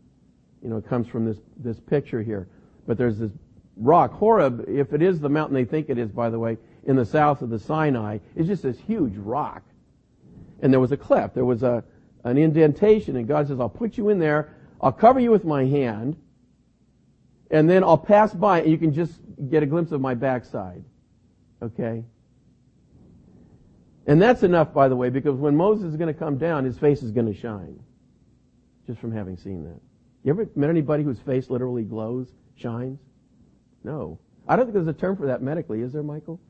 [0.63, 2.49] You know, it comes from this, this picture here.
[2.87, 3.31] But there's this
[3.77, 4.13] rock.
[4.13, 7.05] Horeb, if it is the mountain they think it is, by the way, in the
[7.05, 9.63] south of the Sinai, is just this huge rock.
[10.61, 11.35] And there was a cleft.
[11.35, 11.85] There was a,
[12.25, 13.17] an indentation.
[13.17, 14.55] And God says, I'll put you in there.
[14.81, 16.17] I'll cover you with my hand
[17.51, 19.13] and then I'll pass by and you can just
[19.49, 20.85] get a glimpse of my backside.
[21.63, 22.05] Okay?
[24.07, 26.79] And that's enough, by the way, because when Moses is going to come down, his
[26.79, 27.79] face is going to shine.
[28.87, 29.81] Just from having seen that.
[30.25, 32.99] You ever met anybody whose face literally glows, shines?
[33.85, 34.19] No.
[34.49, 36.41] I don't think there's a term for that medically, is there, Michael?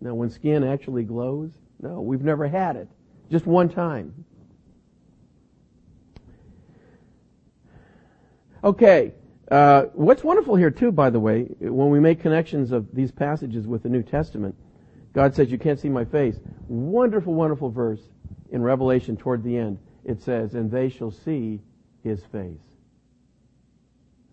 [0.00, 1.50] No, when skin actually glows?
[1.80, 2.88] No, we've never had it.
[3.30, 4.24] Just one time.
[8.64, 9.12] Okay,
[9.50, 13.66] uh, what's wonderful here too, by the way, when we make connections of these passages
[13.66, 14.54] with the New Testament,
[15.12, 16.38] God says, you can't see my face.
[16.68, 18.00] Wonderful, wonderful verse
[18.52, 19.78] in Revelation toward the end.
[20.04, 21.60] It says, and they shall see
[22.04, 22.60] his face.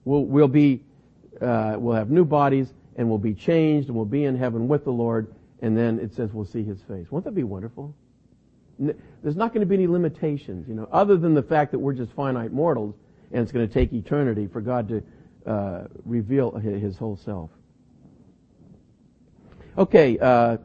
[0.06, 0.84] We'll, we'll be,
[1.42, 4.84] uh, we'll have new bodies and we'll be changed and we'll be in heaven with
[4.84, 5.34] the Lord.
[5.62, 7.08] And then it says we'll see his face.
[7.10, 7.96] Won't that be wonderful?
[8.78, 11.94] There's not going to be any limitations, you know, other than the fact that we're
[11.94, 12.96] just finite mortals
[13.32, 15.04] and it's going to take eternity for God to
[15.46, 17.50] uh, reveal his whole self.
[19.78, 20.58] Okay, uh,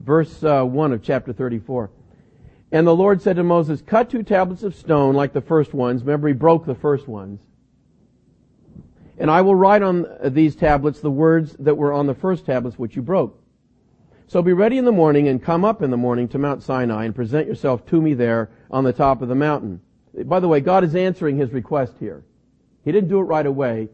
[0.00, 1.90] verse uh, 1 of chapter 34.
[2.72, 6.02] And the Lord said to Moses, Cut two tablets of stone like the first ones.
[6.02, 7.40] Remember, he broke the first ones.
[9.16, 12.78] And I will write on these tablets the words that were on the first tablets
[12.78, 13.40] which you broke.
[14.26, 17.04] So be ready in the morning and come up in the morning to Mount Sinai
[17.04, 19.80] and present yourself to me there on the top of the mountain.
[20.22, 22.24] By the way, God is answering his request here.
[22.84, 23.88] He didn't do it right away.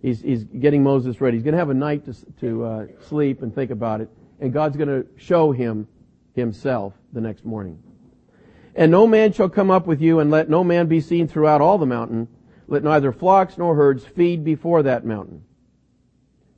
[0.00, 1.36] He's, he's getting Moses ready.
[1.36, 4.08] He's going to have a night to, to uh, sleep and think about it.
[4.40, 5.88] And God's going to show him
[6.34, 7.82] himself the next morning.
[8.74, 11.60] And no man shall come up with you and let no man be seen throughout
[11.60, 12.28] all the mountain.
[12.68, 15.44] Let neither flocks nor herds feed before that mountain.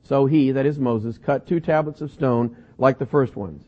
[0.03, 3.63] So he, that is Moses, cut two tablets of stone like the first ones.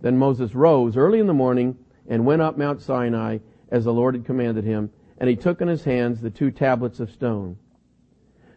[0.00, 1.76] Then Moses rose early in the morning
[2.08, 3.38] and went up Mount Sinai
[3.70, 7.00] as the Lord had commanded him, and he took in his hands the two tablets
[7.00, 7.56] of stone.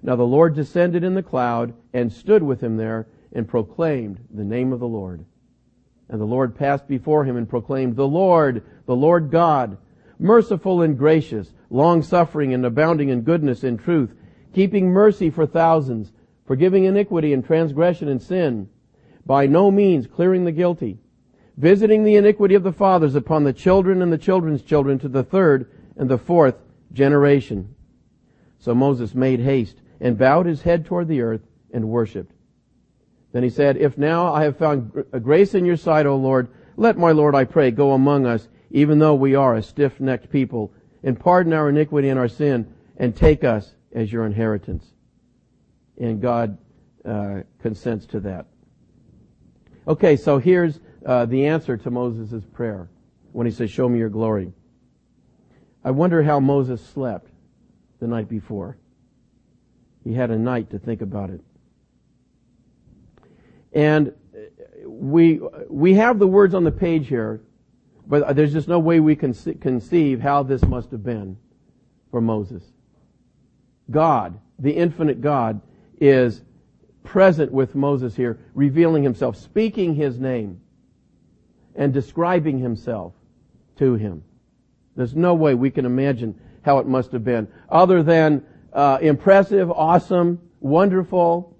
[0.01, 4.43] Now the Lord descended in the cloud and stood with him there and proclaimed the
[4.43, 5.25] name of the Lord.
[6.09, 9.77] And the Lord passed before him and proclaimed, The Lord, the Lord God,
[10.17, 14.13] merciful and gracious, long suffering and abounding in goodness and truth,
[14.53, 16.11] keeping mercy for thousands,
[16.45, 18.67] forgiving iniquity and transgression and sin,
[19.25, 20.97] by no means clearing the guilty,
[21.59, 25.23] visiting the iniquity of the fathers upon the children and the children's children to the
[25.23, 26.55] third and the fourth
[26.93, 27.75] generation.
[28.59, 31.41] So Moses made haste and bowed his head toward the earth
[31.73, 32.31] and worshipped.
[33.33, 36.97] Then he said, If now I have found grace in your sight, O Lord, let
[36.97, 40.71] my Lord, I pray, go among us, even though we are a stiff-necked people,
[41.03, 44.85] and pardon our iniquity and our sin, and take us as your inheritance.
[45.97, 46.57] And God
[47.03, 48.45] uh, consents to that.
[49.89, 52.89] Okay, so here's uh, the answer to Moses' prayer
[53.31, 54.51] when he says, Show me your glory.
[55.83, 57.29] I wonder how Moses slept
[57.99, 58.77] the night before.
[60.03, 61.41] He had a night to think about it.
[63.73, 64.13] And
[64.85, 67.41] we, we have the words on the page here,
[68.07, 71.37] but there's just no way we can conceive how this must have been
[72.11, 72.63] for Moses.
[73.89, 75.61] God, the infinite God,
[75.99, 76.41] is
[77.03, 80.61] present with Moses here, revealing himself, speaking his name,
[81.79, 83.13] and describing himself
[83.77, 84.21] to him.
[84.97, 89.71] There's no way we can imagine how it must have been, other than uh, impressive,
[89.71, 91.55] awesome, wonderful,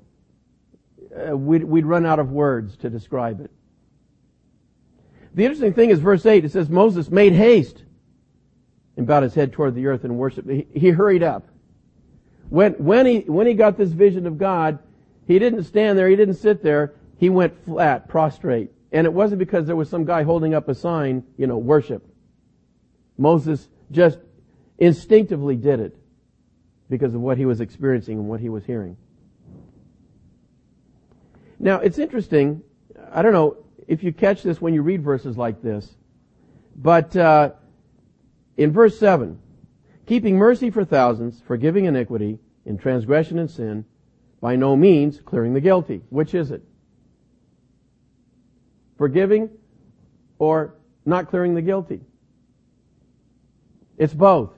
[1.15, 3.49] uh, we'd, we'd run out of words to describe it.
[5.33, 7.83] The interesting thing is verse 8, it says Moses made haste
[8.97, 10.49] and bowed his head toward the earth and worshiped.
[10.49, 11.47] He, he hurried up.
[12.49, 14.79] When, when, he, when he got this vision of God,
[15.27, 18.71] he didn't stand there, he didn't sit there, he went flat, prostrate.
[18.91, 22.07] And it wasn't because there was some guy holding up a sign, you know, worship.
[23.17, 24.19] Moses just
[24.77, 25.95] instinctively did it
[26.89, 28.97] because of what he was experiencing and what he was hearing.
[31.59, 32.63] Now, it's interesting.
[33.11, 35.95] I don't know if you catch this when you read verses like this,
[36.75, 37.51] but uh,
[38.57, 39.39] in verse 7,
[40.05, 43.85] keeping mercy for thousands, forgiving iniquity, in transgression and sin,
[44.39, 46.01] by no means clearing the guilty.
[46.09, 46.63] Which is it?
[48.99, 49.49] Forgiving
[50.37, 52.01] or not clearing the guilty?
[53.97, 54.51] It's both.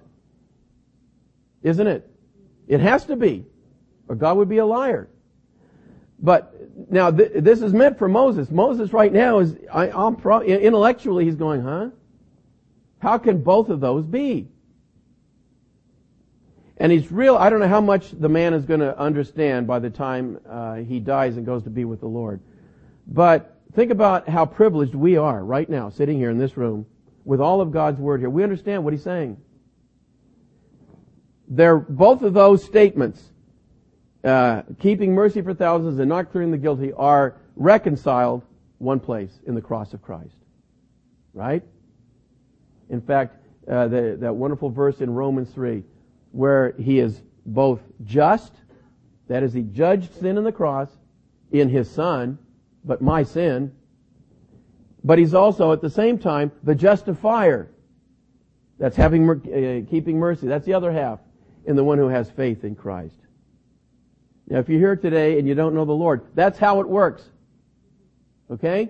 [1.64, 2.10] Isn't it?
[2.68, 3.46] It has to be,
[4.08, 5.10] or God would be a liar.
[6.20, 6.56] But
[6.90, 8.50] now th- this is meant for Moses.
[8.50, 11.90] Moses right now is, I, am pro- intellectually he's going, huh?
[12.98, 14.48] How can both of those be?
[16.78, 19.78] And he's real, I don't know how much the man is going to understand by
[19.78, 22.42] the time uh, he dies and goes to be with the Lord.
[23.06, 26.86] But think about how privileged we are right now, sitting here in this room,
[27.26, 28.30] with all of God's Word here.
[28.30, 29.38] We understand what he's saying.
[31.48, 33.22] They're both of those statements
[34.24, 38.44] uh, keeping mercy for thousands and not clearing the guilty are reconciled
[38.78, 40.36] one place in the cross of Christ.
[41.34, 41.64] Right?
[42.90, 43.38] In fact,
[43.70, 45.84] uh, the, that wonderful verse in Romans 3
[46.32, 48.54] where he is both just,
[49.28, 50.90] that is, he judged sin in the cross
[51.52, 52.38] in his son,
[52.84, 53.72] but my sin,
[55.04, 57.72] but he's also at the same time the justifier.
[58.78, 60.48] That's having, uh, keeping mercy.
[60.48, 61.20] That's the other half
[61.66, 63.16] in the one who has faith in Christ.
[64.48, 67.24] Now, if you're here today and you don't know the Lord, that's how it works.
[68.50, 68.90] Okay?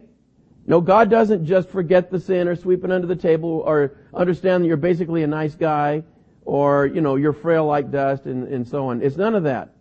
[0.66, 4.64] No, God doesn't just forget the sin or sweep it under the table or understand
[4.64, 6.04] that you're basically a nice guy
[6.46, 9.02] or, you know, you're frail like dust and, and so on.
[9.02, 9.76] It's none of that.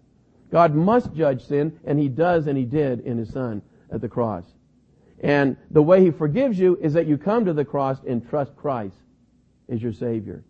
[0.51, 4.09] God must judge sin, and He does, and He did in His Son at the
[4.09, 4.45] cross.
[5.23, 8.57] And the way He forgives you is that you come to the cross and trust
[8.57, 8.97] Christ
[9.69, 10.45] as your Savior.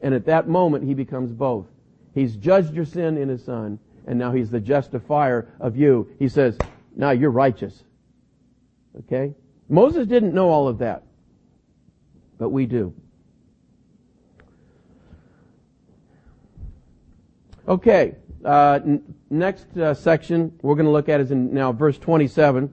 [0.00, 1.66] And at that moment, He becomes both.
[2.14, 6.08] He's judged your sin in His Son, and now He's the justifier of you.
[6.18, 6.58] He says,
[6.96, 7.84] now you're righteous.
[8.98, 9.34] Okay?
[9.68, 11.02] Moses didn't know all of that,
[12.38, 12.94] but we do.
[17.68, 18.14] Okay,
[18.46, 22.72] uh, n- next uh, section we're going to look at is in now verse 27.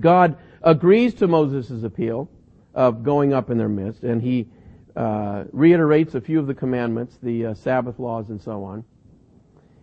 [0.00, 2.30] God agrees to Moses' appeal
[2.74, 4.48] of going up in their midst, and he
[4.96, 8.84] uh, reiterates a few of the commandments, the uh, Sabbath laws, and so on.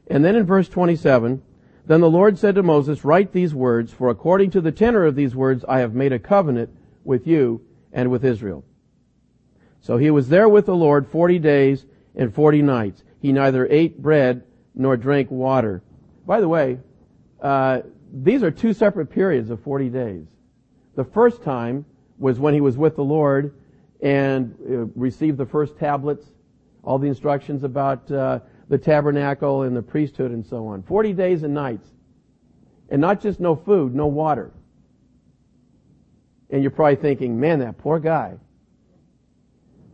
[0.07, 1.43] And then in verse 27,
[1.85, 5.15] then the Lord said to Moses, Write these words, for according to the tenor of
[5.15, 7.61] these words I have made a covenant with you
[7.93, 8.63] and with Israel.
[9.81, 11.85] So he was there with the Lord forty days
[12.15, 13.03] and forty nights.
[13.21, 14.43] He neither ate bread
[14.75, 15.81] nor drank water.
[16.25, 16.79] By the way,
[17.41, 17.81] uh,
[18.13, 20.25] these are two separate periods of 40 days.
[20.95, 21.85] The first time
[22.17, 23.55] was when he was with the Lord
[24.01, 26.25] and uh, received the first tablets,
[26.83, 28.39] all the instructions about uh,
[28.69, 30.83] the tabernacle and the priesthood and so on.
[30.83, 31.89] 40 days and nights.
[32.89, 34.51] And not just no food, no water.
[36.49, 38.35] And you're probably thinking, man, that poor guy.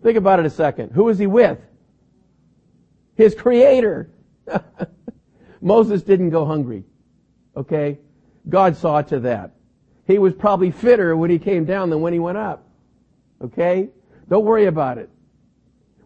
[0.02, 0.92] Think about it a second.
[0.92, 1.60] Who is he with?
[3.16, 4.10] His creator.
[5.62, 6.84] Moses didn't go hungry.
[7.56, 8.00] Okay?
[8.48, 9.52] God saw to that.
[10.06, 12.68] He was probably fitter when he came down than when he went up.
[13.42, 13.90] Okay?
[14.30, 15.10] Don't worry about it.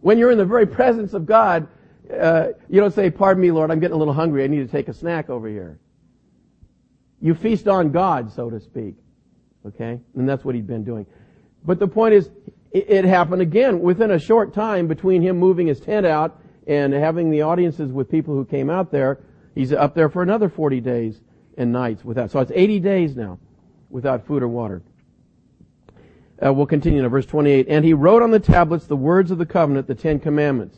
[0.02, 1.68] When you're in the very presence of God,
[2.10, 4.44] uh, you don't say, pardon me, Lord, I'm getting a little hungry.
[4.44, 5.80] I need to take a snack over here.
[7.22, 8.96] You feast on God, so to speak.
[9.66, 10.00] Okay?
[10.16, 11.06] And that's what he'd been doing.
[11.66, 12.30] But the point is,
[12.72, 17.32] it happened again within a short time between him moving his tent out and having
[17.32, 19.20] the audiences with people who came out there.
[19.55, 21.20] He's up there for another 40 days
[21.57, 22.30] and nights without.
[22.30, 23.39] So it's 80 days now
[23.89, 24.84] without food or water.
[26.45, 27.65] Uh, we'll continue in verse 28.
[27.67, 30.78] And he wrote on the tablets the words of the covenant, the Ten Commandments.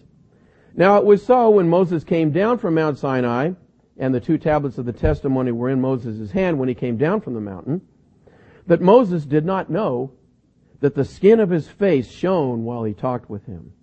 [0.74, 3.52] Now it was so when Moses came down from Mount Sinai,
[3.98, 7.20] and the two tablets of the testimony were in Moses' hand when he came down
[7.20, 7.82] from the mountain,
[8.66, 10.14] that Moses did not know
[10.80, 13.74] that the skin of his face shone while he talked with him.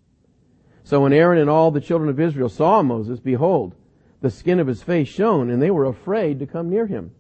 [0.89, 3.75] So when Aaron and all the children of Israel saw Moses, behold,
[4.23, 7.11] the skin of his face shone, and they were afraid to come near him.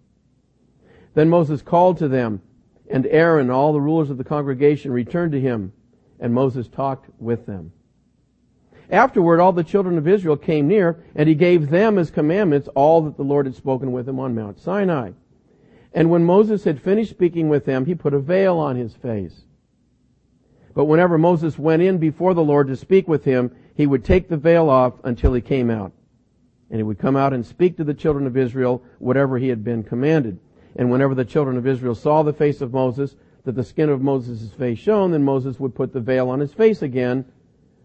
[1.12, 2.40] Then Moses called to them,
[2.90, 5.74] and Aaron and all the rulers of the congregation returned to him,
[6.18, 7.72] and Moses talked with them.
[8.88, 13.02] Afterward, all the children of Israel came near, and he gave them as commandments all
[13.02, 15.10] that the Lord had spoken with him on Mount Sinai.
[15.92, 19.42] And when Moses had finished speaking with them, he put a veil on his face.
[20.78, 24.28] But whenever Moses went in before the Lord to speak with him, he would take
[24.28, 25.90] the veil off until he came out.
[26.70, 29.64] And he would come out and speak to the children of Israel whatever he had
[29.64, 30.38] been commanded.
[30.76, 34.02] And whenever the children of Israel saw the face of Moses, that the skin of
[34.02, 37.24] Moses' face shone, then Moses would put the veil on his face again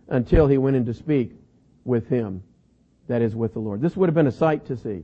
[0.09, 1.31] until he went in to speak
[1.85, 2.43] with him.
[3.07, 3.81] That is with the Lord.
[3.81, 5.01] This would have been a sight to see.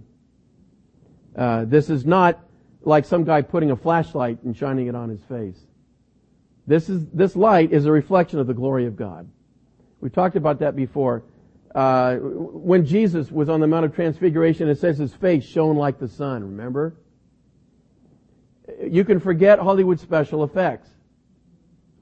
[1.35, 2.39] Uh, this is not
[2.83, 5.65] like some guy putting a flashlight and shining it on his face.
[6.70, 9.28] This is, this light is a reflection of the glory of God.
[10.01, 11.24] We talked about that before.
[11.74, 15.97] Uh, when Jesus was on the Mount of Transfiguration, it says his face shone like
[15.97, 16.95] the sun, remember?
[18.88, 20.88] You can forget Hollywood special effects.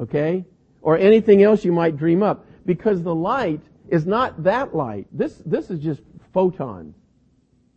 [0.02, 0.44] Okay?
[0.82, 2.46] Or anything else you might dream up.
[2.66, 5.08] Because the light is not that light.
[5.14, 6.02] This, this is just
[6.34, 6.94] photons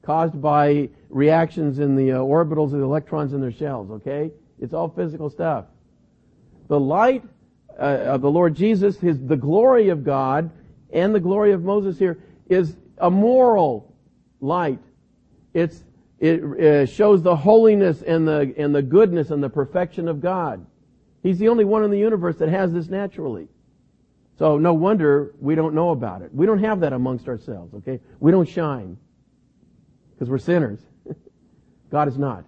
[0.02, 4.32] caused by reactions in the uh, orbitals of the electrons in their shells, okay?
[4.58, 5.66] It's all physical stuff.
[6.70, 7.24] The light
[7.76, 10.52] uh, of the Lord Jesus, his, the glory of God,
[10.92, 13.92] and the glory of Moses here is a moral
[14.40, 14.78] light.
[15.52, 15.82] It's,
[16.20, 20.64] it uh, shows the holiness and the, and the goodness and the perfection of God.
[21.24, 23.48] He's the only one in the universe that has this naturally.
[24.38, 26.32] So no wonder we don't know about it.
[26.32, 27.98] We don't have that amongst ourselves, okay?
[28.20, 28.96] We don't shine.
[30.12, 30.78] Because we're sinners.
[31.90, 32.44] God is not.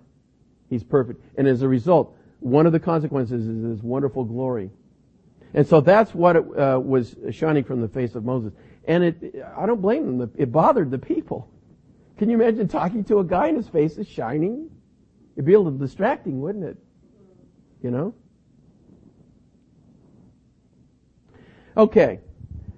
[0.70, 1.24] He's perfect.
[1.36, 4.70] And as a result, one of the consequences is this wonderful glory.
[5.54, 8.52] And so that's what it, uh, was shining from the face of Moses.
[8.84, 10.32] And it, I don't blame them.
[10.36, 11.48] It bothered the people.
[12.18, 14.70] Can you imagine talking to a guy and his face is shining?
[15.34, 16.76] It'd be a little distracting, wouldn't it?
[17.82, 18.14] You know?
[21.76, 22.20] Okay.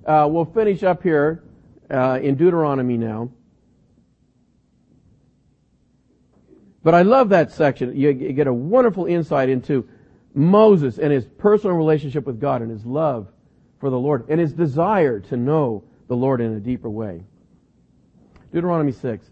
[0.04, 1.42] Uh, we'll finish up here
[1.90, 3.30] uh, in Deuteronomy now.
[6.84, 7.96] But I love that section.
[7.96, 9.88] You get a wonderful insight into
[10.34, 13.28] Moses and his personal relationship with God and his love
[13.80, 17.22] for the Lord and his desire to know the Lord in a deeper way.
[18.52, 19.26] Deuteronomy 6.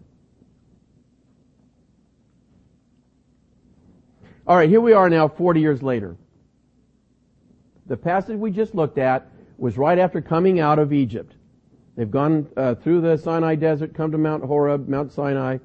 [4.47, 6.17] All right, here we are now 40 years later.
[7.85, 11.35] The passage we just looked at was right after coming out of Egypt.
[11.95, 15.59] They've gone uh, through the Sinai desert, come to Mount Horeb, Mount Sinai,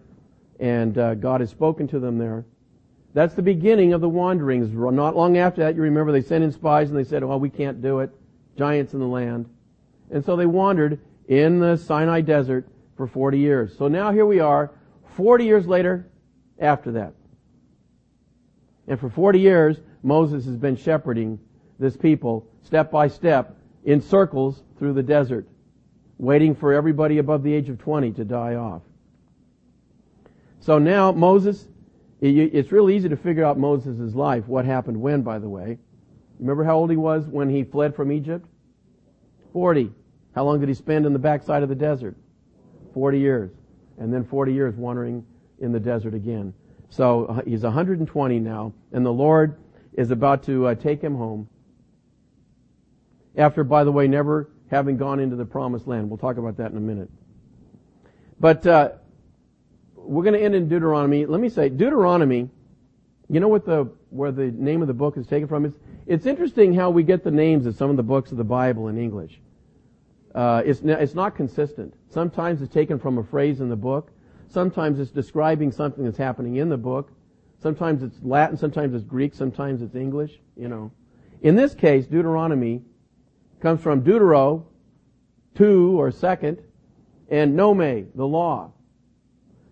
[0.59, 2.45] and uh, God has spoken to them there.
[3.15, 4.73] That's the beginning of the wanderings.
[4.73, 7.51] Not long after that, you remember they sent in spies and they said, well, we
[7.51, 8.11] can't do it.
[8.57, 9.49] Giants in the land.
[10.11, 13.77] And so they wandered in the Sinai desert for 40 years.
[13.77, 14.73] So now here we are,
[15.17, 16.09] 40 years later
[16.59, 17.15] after that.
[18.87, 21.39] And for 40 years, Moses has been shepherding
[21.79, 25.47] this people step by step in circles through the desert,
[26.19, 28.83] waiting for everybody above the age of 20 to die off.
[30.61, 31.69] So now Moses,
[32.21, 35.79] it's real easy to figure out Moses' life, what happened when, by the way.
[36.39, 38.47] Remember how old he was when he fled from Egypt?
[39.53, 39.93] 40.
[40.35, 42.17] How long did he spend in the backside of the desert?
[42.95, 43.51] 40 years.
[43.99, 45.25] And then 40 years wandering
[45.59, 46.55] in the desert again.
[46.91, 49.57] So uh, he's 120 now, and the Lord
[49.95, 51.49] is about to uh, take him home.
[53.37, 56.09] After, by the way, never having gone into the promised land.
[56.09, 57.11] We'll talk about that in a minute.
[58.41, 58.93] But uh,
[60.09, 61.27] we're going to end in Deuteronomy.
[61.27, 62.49] Let me say, Deuteronomy.
[63.31, 65.67] You know what the where the name of the book is taken from?
[65.67, 68.45] It's it's interesting how we get the names of some of the books of the
[68.45, 69.39] Bible in English.
[70.35, 71.93] Uh, it's it's not consistent.
[72.09, 74.11] Sometimes it's taken from a phrase in the book.
[74.49, 77.13] Sometimes it's describing something that's happening in the book.
[77.61, 80.91] Sometimes it's Latin, sometimes it's Greek, sometimes it's English, you know.
[81.43, 82.83] In this case, Deuteronomy
[83.61, 84.65] comes from Deutero,
[85.55, 86.63] two or second,
[87.29, 88.73] and nome, the law.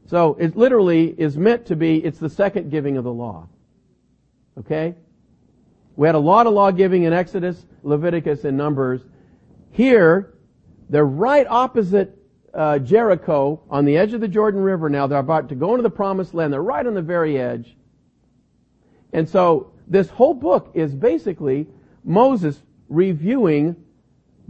[0.07, 3.48] So it literally is meant to be, it's the second giving of the law.
[4.59, 4.94] Okay?
[5.96, 9.00] We had a lot of law giving in Exodus, Leviticus, and Numbers.
[9.72, 10.34] Here,
[10.88, 12.16] they're right opposite
[12.54, 15.07] uh, Jericho on the edge of the Jordan River now.
[15.07, 16.52] They're about to go into the promised land.
[16.52, 17.76] They're right on the very edge.
[19.12, 21.66] And so this whole book is basically
[22.04, 23.76] Moses reviewing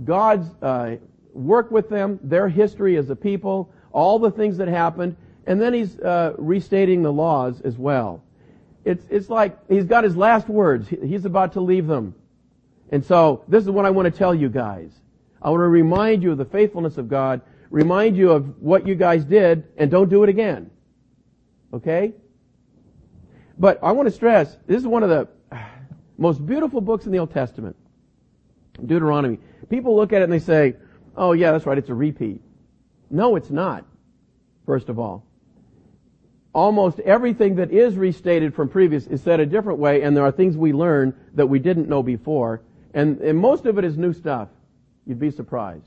[0.04, 0.96] God's uh,
[1.32, 5.16] work with them, their history as a people, all the things that happened,
[5.46, 8.22] and then he's uh, restating the laws as well.
[8.84, 10.88] It's, it's like he's got his last words.
[10.88, 12.14] He's about to leave them.
[12.90, 14.90] And so this is what I want to tell you guys.
[15.42, 17.40] I want to remind you of the faithfulness of God
[17.70, 20.70] remind you of what you guys did and don't do it again.
[21.72, 22.14] Okay?
[23.58, 25.28] But I want to stress, this is one of the
[26.18, 27.76] most beautiful books in the Old Testament.
[28.84, 29.38] Deuteronomy.
[29.68, 30.76] People look at it and they say,
[31.16, 32.40] oh yeah, that's right, it's a repeat.
[33.10, 33.84] No, it's not.
[34.64, 35.25] First of all.
[36.56, 40.32] Almost everything that is restated from previous is said a different way, and there are
[40.32, 42.62] things we learn that we didn't know before,
[42.94, 44.48] and, and most of it is new stuff.
[45.04, 45.84] You'd be surprised.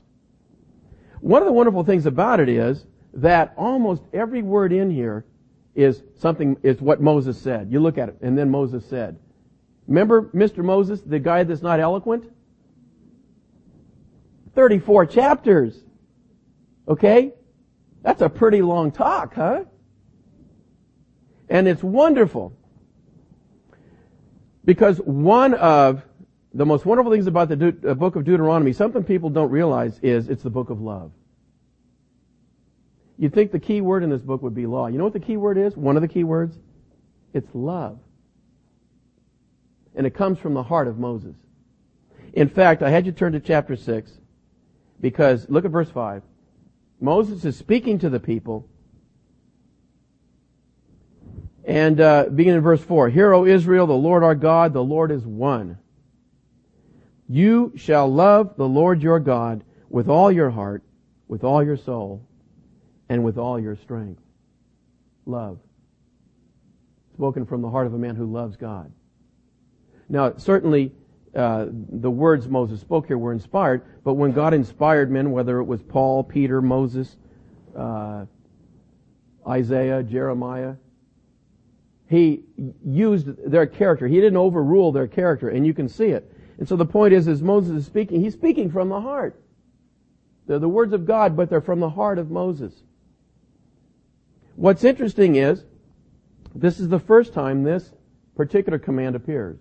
[1.18, 5.24] One of the wonderful things about it is that almost every word in here
[5.74, 7.72] is something, is what Moses said.
[7.72, 9.18] You look at it, and then Moses said.
[9.88, 10.62] Remember Mr.
[10.62, 12.30] Moses, the guy that's not eloquent?
[14.54, 15.76] 34 chapters.
[16.86, 17.32] Okay?
[18.02, 19.64] That's a pretty long talk, huh?
[21.50, 22.56] And it's wonderful.
[24.64, 26.02] Because one of
[26.54, 29.98] the most wonderful things about the De- uh, book of Deuteronomy, something people don't realize
[30.00, 31.12] is it's the book of love.
[33.18, 34.86] You'd think the key word in this book would be law.
[34.86, 35.76] You know what the key word is?
[35.76, 36.56] One of the key words?
[37.34, 37.98] It's love.
[39.94, 41.34] And it comes from the heart of Moses.
[42.32, 44.12] In fact, I had you turn to chapter 6
[45.00, 46.22] because look at verse 5.
[47.00, 48.68] Moses is speaking to the people.
[51.70, 55.12] And uh, beginning in verse 4, Hear, O Israel, the Lord our God, the Lord
[55.12, 55.78] is one.
[57.28, 60.82] You shall love the Lord your God with all your heart,
[61.28, 62.26] with all your soul,
[63.08, 64.20] and with all your strength.
[65.26, 65.60] Love.
[67.14, 68.90] Spoken from the heart of a man who loves God.
[70.08, 70.90] Now, certainly,
[71.36, 75.64] uh, the words Moses spoke here were inspired, but when God inspired men, whether it
[75.66, 77.16] was Paul, Peter, Moses,
[77.76, 78.26] uh,
[79.46, 80.74] Isaiah, Jeremiah,
[82.10, 82.42] he
[82.84, 84.08] used their character.
[84.08, 86.28] He didn't overrule their character, and you can see it.
[86.58, 89.40] And so the point is, as Moses is speaking, he's speaking from the heart.
[90.48, 92.74] They're the words of God, but they're from the heart of Moses.
[94.56, 95.64] What's interesting is,
[96.52, 97.92] this is the first time this
[98.34, 99.60] particular command appears.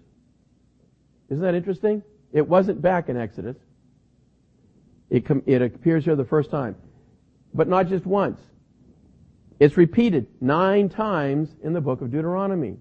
[1.29, 2.01] Isn't that interesting?
[2.33, 3.57] It wasn't back in Exodus.
[5.11, 6.75] It, com- it appears here the first time.
[7.53, 8.41] But not just once.
[9.59, 12.77] It's repeated nine times in the book of Deuteronomy.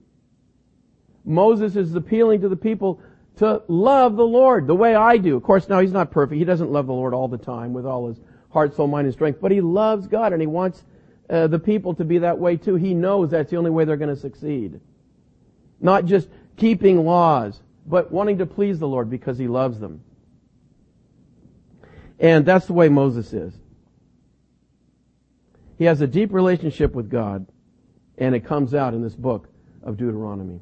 [1.25, 3.01] Moses is appealing to the people
[3.37, 5.37] to love the Lord the way I do.
[5.37, 6.39] Of course, now he's not perfect.
[6.39, 8.19] He doesn't love the Lord all the time with all his
[8.51, 10.85] heart, soul, mind, and strength, but he loves God and he wants
[11.29, 12.77] uh, the people to be that way too.
[12.77, 14.81] He knows that's the only way they're going to succeed.
[15.81, 20.03] Not just keeping laws, but wanting to please the Lord because he loves them.
[22.19, 23.55] And that's the way Moses is.
[25.79, 27.47] He has a deep relationship with God,
[28.19, 29.49] and it comes out in this book
[29.85, 30.61] of Deuteronomy.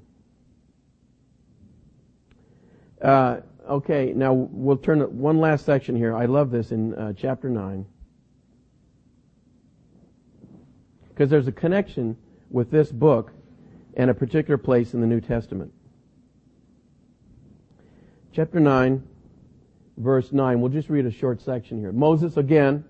[3.00, 6.14] Uh, okay, now we'll turn to one last section here.
[6.14, 7.86] I love this in uh, chapter 9.
[11.08, 12.18] Because there's a connection
[12.50, 13.32] with this book
[13.94, 15.72] and a particular place in the New Testament.
[18.34, 19.02] Chapter 9,
[19.96, 20.60] verse 9.
[20.60, 21.90] We'll just read a short section here.
[21.90, 22.84] Moses, again,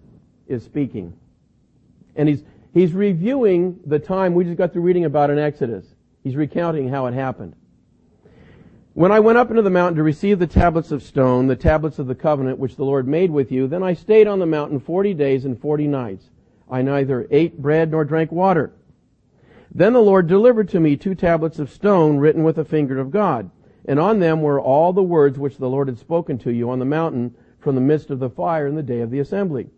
[0.48, 1.16] is speaking.
[2.16, 2.42] And he's,
[2.72, 5.86] he's reviewing the time we just got through reading about in Exodus.
[6.24, 7.54] He's recounting how it happened.
[8.94, 11.98] When I went up into the mountain to receive the tablets of stone, the tablets
[11.98, 14.80] of the covenant which the Lord made with you, then I stayed on the mountain
[14.80, 16.30] forty days and forty nights.
[16.70, 18.72] I neither ate bread nor drank water.
[19.72, 23.10] Then the Lord delivered to me two tablets of stone written with the finger of
[23.10, 23.50] God,
[23.84, 26.78] and on them were all the words which the Lord had spoken to you on
[26.78, 29.68] the mountain from the midst of the fire in the day of the assembly.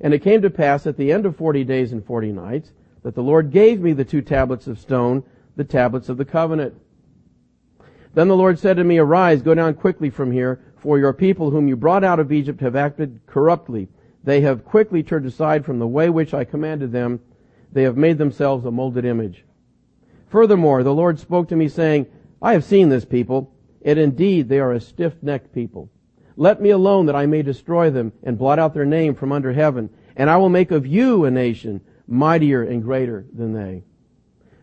[0.00, 2.72] And it came to pass at the end of forty days and forty nights
[3.02, 5.22] that the Lord gave me the two tablets of stone,
[5.56, 6.74] the tablets of the covenant.
[8.14, 11.50] Then the Lord said to me, Arise, go down quickly from here, for your people
[11.50, 13.88] whom you brought out of Egypt have acted corruptly.
[14.24, 17.20] They have quickly turned aside from the way which I commanded them.
[17.72, 19.44] They have made themselves a molded image.
[20.28, 22.06] Furthermore, the Lord spoke to me saying,
[22.42, 23.52] I have seen this people,
[23.84, 25.90] and indeed they are a stiff-necked people.
[26.36, 29.52] Let me alone that I may destroy them and blot out their name from under
[29.52, 33.84] heaven, and I will make of you a nation mightier and greater than they.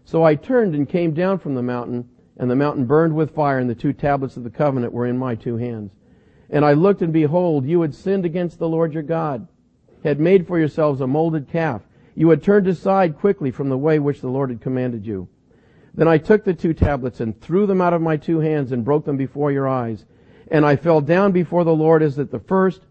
[0.06, 3.58] So I turned and came down from the mountain, and the mountain burned with fire,
[3.58, 5.92] and the two tablets of the covenant were in my two hands.
[6.50, 9.48] And I looked, and behold, you had sinned against the Lord your God,
[10.04, 11.82] had made for yourselves a molded calf.
[12.16, 15.28] You had turned aside quickly from the way which the Lord had commanded you.
[15.96, 18.86] Then I took the two tablets and threw them out of my two hands and
[18.86, 20.06] broke them before your eyes.
[20.54, 22.84] And I fell down before the Lord as at the first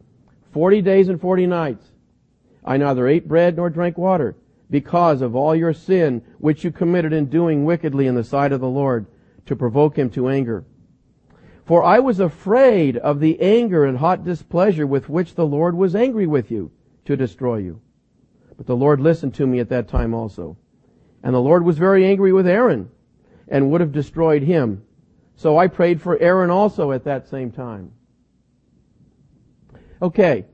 [0.51, 1.93] forty days and forty nights.
[2.65, 4.37] I neither ate bread nor drank water
[4.69, 8.61] because of all your sin which you committed in doing wickedly in the sight of
[8.61, 9.07] the Lord
[9.47, 10.65] to provoke him to anger.
[11.65, 15.95] For I was afraid of the anger and hot displeasure with which the Lord was
[15.95, 16.73] angry with you
[17.05, 17.81] to destroy you.
[18.57, 20.57] But the Lord listened to me at that time also.
[21.23, 22.91] And the Lord was very angry with Aaron
[23.47, 24.83] and would have destroyed him.
[25.43, 27.91] So I prayed for Aaron also at that same time.
[30.01, 30.45] Okay.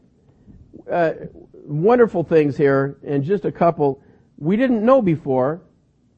[0.91, 1.13] Uh,
[1.53, 4.03] wonderful things here and just a couple
[4.39, 5.61] we didn't know before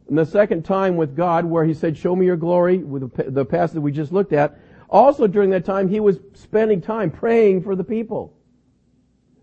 [0.09, 3.45] and the second time with God where he said, show me your glory, with the
[3.45, 4.57] passage we just looked at,
[4.89, 8.37] also during that time he was spending time praying for the people.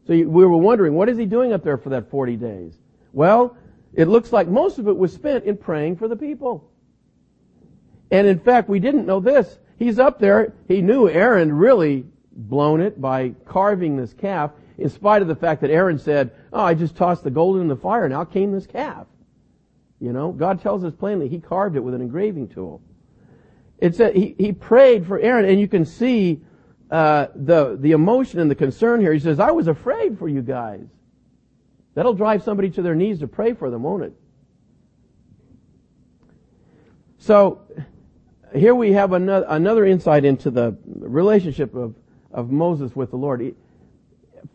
[0.06, 2.78] So we were wondering, what is he doing up there for that 40 days?
[3.12, 3.58] Well,
[3.94, 6.72] it looks like most of it was spent in praying for the people.
[8.12, 9.60] And in fact, we didn't know this.
[9.78, 15.22] He's up there, he knew Aaron really blown it by carving this calf, in spite
[15.22, 18.05] of the fact that Aaron said, oh, I just tossed the gold in the fire
[18.05, 19.08] and out came this calf.
[19.99, 22.82] You know, God tells us plainly he carved it with an engraving tool.
[23.80, 26.41] It said he, he prayed for Aaron, and you can see
[26.89, 29.14] uh, the the emotion and the concern here.
[29.14, 30.88] He says, "I was afraid for you guys."
[31.93, 34.14] That'll drive somebody to their knees to pray for them, won't it?
[37.18, 37.62] So
[38.56, 41.95] here we have another, another insight into the relationship of,
[42.32, 43.56] of Moses with the Lord.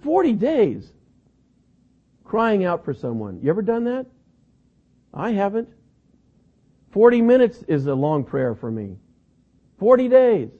[0.02, 0.92] 40 days
[2.24, 3.40] crying out for someone.
[3.42, 4.06] You ever done that?
[5.12, 5.68] I haven't.
[6.92, 8.96] 40 minutes is a long prayer for me.
[9.78, 10.50] 40 days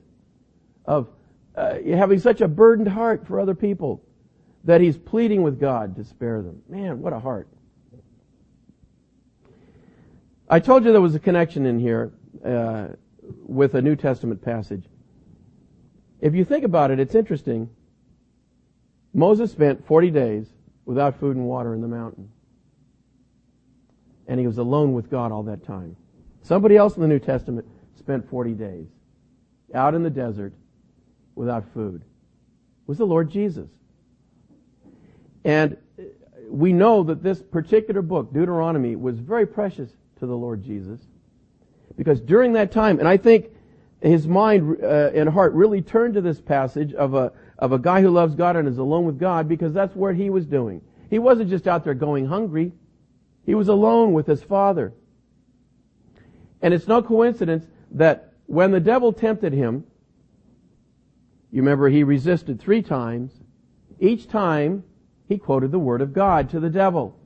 [0.85, 1.09] of
[1.55, 4.03] uh, having such a burdened heart for other people
[4.65, 6.63] that he's pleading with God to spare them.
[6.69, 7.49] Man, what a heart.
[10.49, 12.13] I told you there was a connection in here
[12.45, 12.89] uh,
[13.23, 14.85] with a New Testament passage.
[16.21, 17.71] If you think about it, it's interesting.
[19.15, 20.47] Moses spent 40 days
[20.85, 22.31] without food and water in the mountain
[24.27, 25.97] and he was alone with God all that time.
[26.43, 27.67] Somebody else in the New Testament
[27.99, 28.87] spent 40 days
[29.75, 30.53] out in the desert
[31.35, 32.03] without food.
[32.03, 33.69] It was the Lord Jesus.
[35.45, 35.77] And
[36.49, 41.01] we know that this particular book, Deuteronomy, was very precious to the Lord Jesus
[42.03, 43.47] because during that time, and I think
[44.01, 48.03] his mind uh, and heart really turned to this passage of a of a guy
[48.03, 50.83] who loves God and is alone with God because that's what he was doing.
[51.11, 52.73] He wasn't just out there going hungry.
[53.47, 54.93] He was alone with his father.
[56.61, 59.85] And it's no coincidence that when the devil tempted him,
[61.53, 63.31] you remember he resisted three times.
[64.01, 64.83] Each time
[65.29, 67.17] he quoted the word of God to the devil.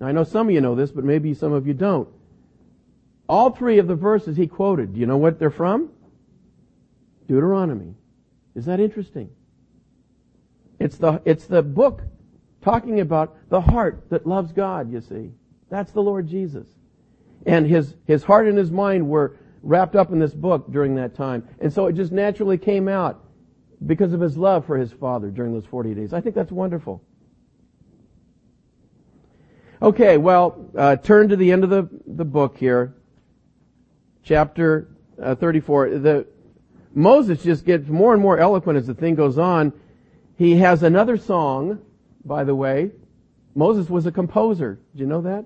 [0.00, 2.08] Now I know some of you know this, but maybe some of you don't.
[3.28, 5.90] All three of the verses he quoted, do you know what they're from?
[7.26, 7.94] Deuteronomy.
[8.54, 9.30] Is that interesting?
[10.78, 12.02] It's the, it's the book
[12.60, 15.30] talking about the heart that loves God, you see.
[15.70, 16.66] That's the Lord Jesus.
[17.46, 21.14] And his, his heart and his mind were wrapped up in this book during that
[21.14, 21.48] time.
[21.60, 23.24] And so it just naturally came out
[23.86, 26.12] because of his love for his father during those 40 days.
[26.12, 27.02] I think that's wonderful.
[29.82, 32.94] Okay, well, uh, turn to the end of the, the book here.
[34.24, 34.88] Chapter
[35.22, 35.90] uh, 34.
[35.98, 36.26] The,
[36.94, 39.72] Moses just gets more and more eloquent as the thing goes on.
[40.36, 41.80] He has another song,
[42.24, 42.90] by the way.
[43.54, 44.80] Moses was a composer.
[44.92, 45.44] Did you know that?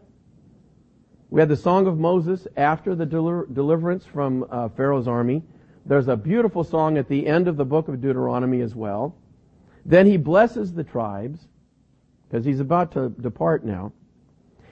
[1.30, 5.42] We had the Song of Moses after the deliverance from uh, Pharaoh's army.
[5.84, 9.14] There's a beautiful song at the end of the book of Deuteronomy as well.
[9.84, 11.46] Then he blesses the tribes
[12.28, 13.92] because he's about to depart now.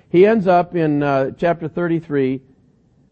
[0.08, 2.40] He ends up in uh, chapter 33,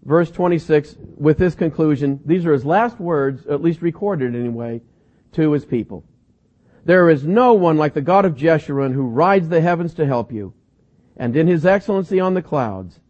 [0.04, 2.20] verse 26, with this conclusion.
[2.24, 4.82] These are his last words, at least recorded anyway,
[5.32, 6.04] to his people.
[6.84, 10.30] There is no one like the God of Jeshurun who rides the heavens to help
[10.30, 10.52] you,
[11.16, 13.00] and in his excellency on the clouds.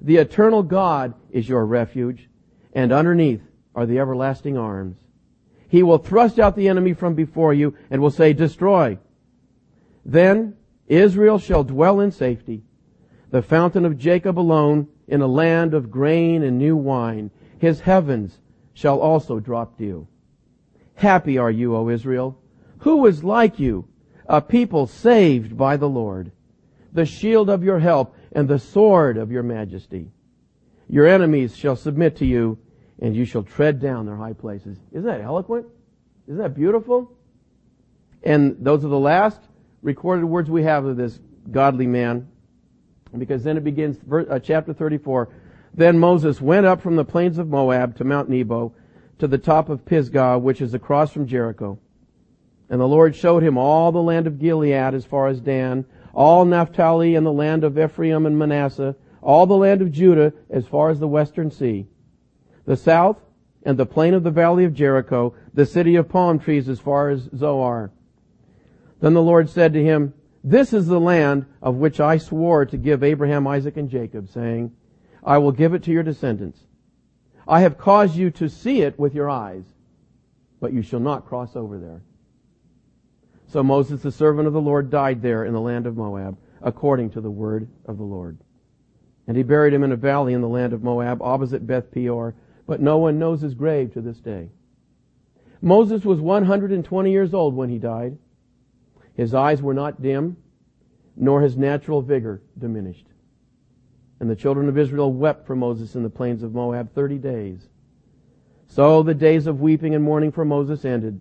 [0.00, 2.28] The eternal God is your refuge,
[2.72, 3.42] and underneath
[3.74, 4.96] are the everlasting arms.
[5.68, 8.98] He will thrust out the enemy from before you and will say, destroy.
[10.04, 10.56] Then
[10.86, 12.62] Israel shall dwell in safety.
[13.30, 17.30] The fountain of Jacob alone in a land of grain and new wine.
[17.58, 18.38] His heavens
[18.72, 20.08] shall also drop dew.
[20.94, 22.38] Happy are you, O Israel.
[22.78, 23.86] Who is like you?
[24.26, 26.32] A people saved by the Lord.
[26.94, 30.10] The shield of your help and the sword of your majesty.
[30.88, 32.56] Your enemies shall submit to you,
[32.98, 34.78] and you shall tread down their high places.
[34.92, 35.66] Isn't that eloquent?
[36.26, 37.12] Isn't that beautiful?
[38.22, 39.42] And those are the last
[39.82, 42.28] recorded words we have of this godly man.
[43.16, 45.28] Because then it begins, uh, chapter 34.
[45.74, 48.72] Then Moses went up from the plains of Moab to Mount Nebo,
[49.18, 51.78] to the top of Pisgah, which is across from Jericho.
[52.68, 55.84] And the Lord showed him all the land of Gilead as far as Dan,
[56.14, 60.66] all Naphtali and the land of Ephraim and Manasseh, all the land of Judah as
[60.66, 61.86] far as the western sea,
[62.64, 63.18] the south
[63.62, 67.10] and the plain of the valley of Jericho, the city of palm trees as far
[67.10, 67.92] as Zoar.
[69.00, 70.14] Then the Lord said to him,
[70.44, 74.72] This is the land of which I swore to give Abraham, Isaac, and Jacob, saying,
[75.22, 76.60] I will give it to your descendants.
[77.46, 79.64] I have caused you to see it with your eyes,
[80.60, 82.02] but you shall not cross over there.
[83.46, 87.10] So Moses, the servant of the Lord, died there in the land of Moab, according
[87.10, 88.38] to the word of the Lord.
[89.26, 92.34] And he buried him in a valley in the land of Moab, opposite Beth Peor,
[92.66, 94.48] but no one knows his grave to this day.
[95.60, 98.18] Moses was 120 years old when he died.
[99.22, 100.36] His eyes were not dim,
[101.14, 103.06] nor his natural vigor diminished.
[104.18, 107.68] And the children of Israel wept for Moses in the plains of Moab 30 days.
[108.66, 111.20] So the days of weeping and mourning for Moses ended.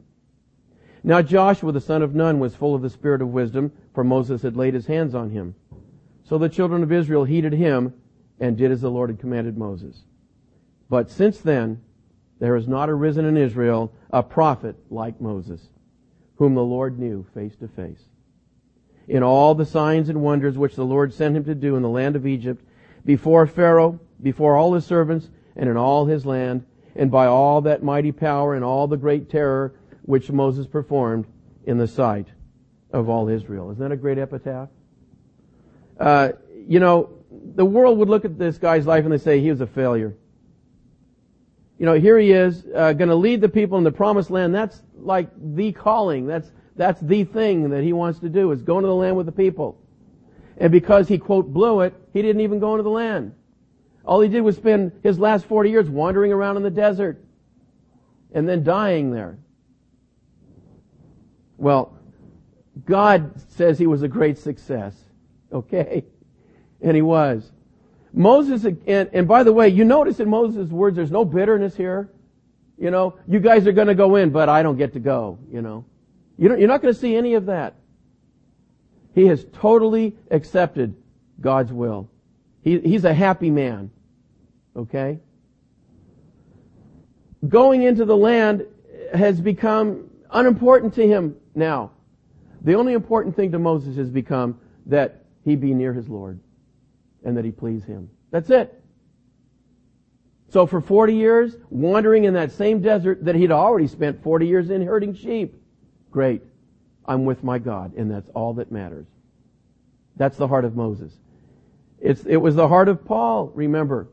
[1.04, 4.42] Now Joshua the son of Nun was full of the spirit of wisdom, for Moses
[4.42, 5.54] had laid his hands on him.
[6.24, 7.94] So the children of Israel heeded him
[8.40, 10.06] and did as the Lord had commanded Moses.
[10.90, 11.84] But since then,
[12.40, 15.70] there has not arisen in Israel a prophet like Moses,
[16.42, 18.02] whom the Lord knew face to face.
[19.08, 21.88] In all the signs and wonders which the Lord sent him to do in the
[21.88, 22.66] land of Egypt,
[23.06, 26.66] before Pharaoh, before all his servants, and in all his land,
[26.96, 31.28] and by all that mighty power and all the great terror which Moses performed
[31.66, 32.26] in the sight
[32.92, 33.70] of all Israel.
[33.70, 34.70] Isn't that a great epitaph?
[36.00, 36.30] Uh,
[36.68, 37.12] you know,
[37.54, 40.16] the world would look at this guy's life and they say he was a failure.
[41.78, 44.56] You know, here he is, uh, going to lead the people in the promised land.
[44.56, 46.28] That's like the calling.
[46.28, 49.26] That's that's the thing that he wants to do is go into the land with
[49.26, 49.78] the people.
[50.58, 53.34] And because he quote blew it, he didn't even go into the land.
[54.06, 57.24] All he did was spend his last 40 years wandering around in the desert
[58.34, 59.38] and then dying there.
[61.58, 61.98] Well,
[62.86, 64.96] God says he was a great success.
[65.52, 66.06] Okay?
[66.82, 67.52] And he was.
[68.14, 72.10] Moses, and, and by the way, you notice in Moses' words, there's no bitterness here.
[72.78, 75.38] You know, you guys are going to go in, but I don't get to go,
[75.52, 75.86] you know.
[76.38, 77.76] You you're not going to see any of that.
[79.14, 80.96] He has totally accepted
[81.40, 82.10] God's will.
[82.64, 83.92] He, he's a happy man.
[84.76, 85.20] Okay?
[87.48, 88.66] Going into the land
[89.14, 91.92] has become unimportant to him now.
[92.62, 96.40] The only important thing to Moses has become that he be near his Lord
[97.24, 98.10] and that he please him.
[98.30, 98.81] That's it.
[100.52, 104.70] So for 40 years, wandering in that same desert that he'd already spent 40 years
[104.70, 105.56] in herding sheep.
[106.12, 106.42] Great.
[107.06, 109.08] I'm with my God, and that's all that matters.
[110.18, 111.14] That's the heart of Moses.
[112.02, 114.10] It's, it was the heart of Paul, remember.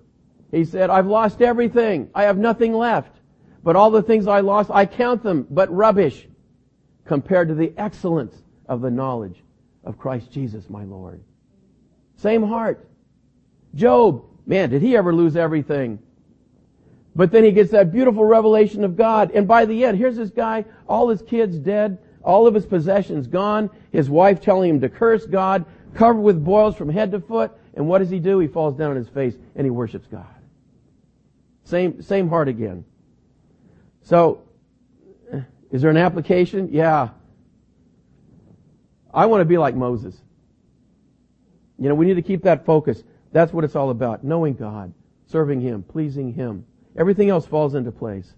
[0.52, 2.08] He said, I've lost everything.
[2.14, 3.16] I have nothing left.
[3.64, 6.28] But all the things I lost, I count them but rubbish
[7.04, 8.36] compared to the excellence
[8.68, 9.42] of the knowledge
[9.82, 11.20] of Christ Jesus my Lord.
[12.14, 12.88] Same heart.
[13.74, 15.98] Job, man, did he ever lose everything?
[17.18, 19.32] But then he gets that beautiful revelation of God.
[19.32, 23.26] And by the end, here's this guy, all his kids dead, all of his possessions
[23.26, 25.64] gone, his wife telling him to curse God,
[25.94, 27.50] covered with boils from head to foot.
[27.74, 28.38] And what does he do?
[28.38, 30.28] He falls down on his face and he worships God.
[31.64, 32.84] Same, same heart again.
[34.02, 34.44] So,
[35.72, 36.68] is there an application?
[36.70, 37.08] Yeah.
[39.12, 40.16] I want to be like Moses.
[41.80, 43.02] You know, we need to keep that focus.
[43.32, 44.22] That's what it's all about.
[44.22, 44.94] Knowing God,
[45.26, 46.64] serving Him, pleasing Him.
[46.98, 48.34] Everything else falls into place.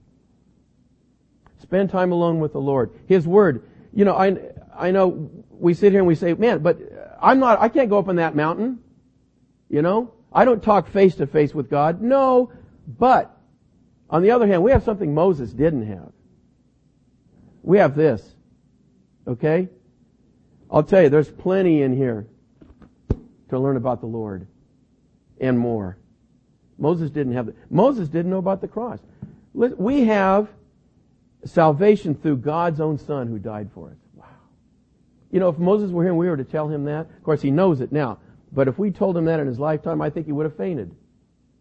[1.59, 2.91] Spend time alone with the Lord.
[3.07, 3.65] His Word.
[3.93, 4.37] You know, I,
[4.77, 6.79] I know we sit here and we say, man, but
[7.21, 8.79] I'm not, I can't go up on that mountain.
[9.69, 10.13] You know?
[10.33, 12.03] I don't talk face to face with God.
[12.03, 12.53] No,
[12.87, 13.35] but
[14.11, 16.13] on the other hand, we have something Moses didn't have.
[17.63, 18.23] We have this.
[19.27, 19.69] Okay?
[20.71, 22.27] I'll tell you, there's plenty in here
[23.49, 24.47] to learn about the Lord
[25.41, 25.97] and more.
[26.81, 27.53] Moses didn't have.
[27.71, 28.99] Moses didn't know about the cross.
[29.53, 30.49] We have
[31.45, 33.97] salvation through God's own Son who died for us.
[34.15, 34.25] Wow.
[35.31, 37.43] You know, if Moses were here and we were to tell him that, of course
[37.43, 38.19] he knows it now,
[38.53, 40.95] but if we told him that in his lifetime, I think he would have fainted,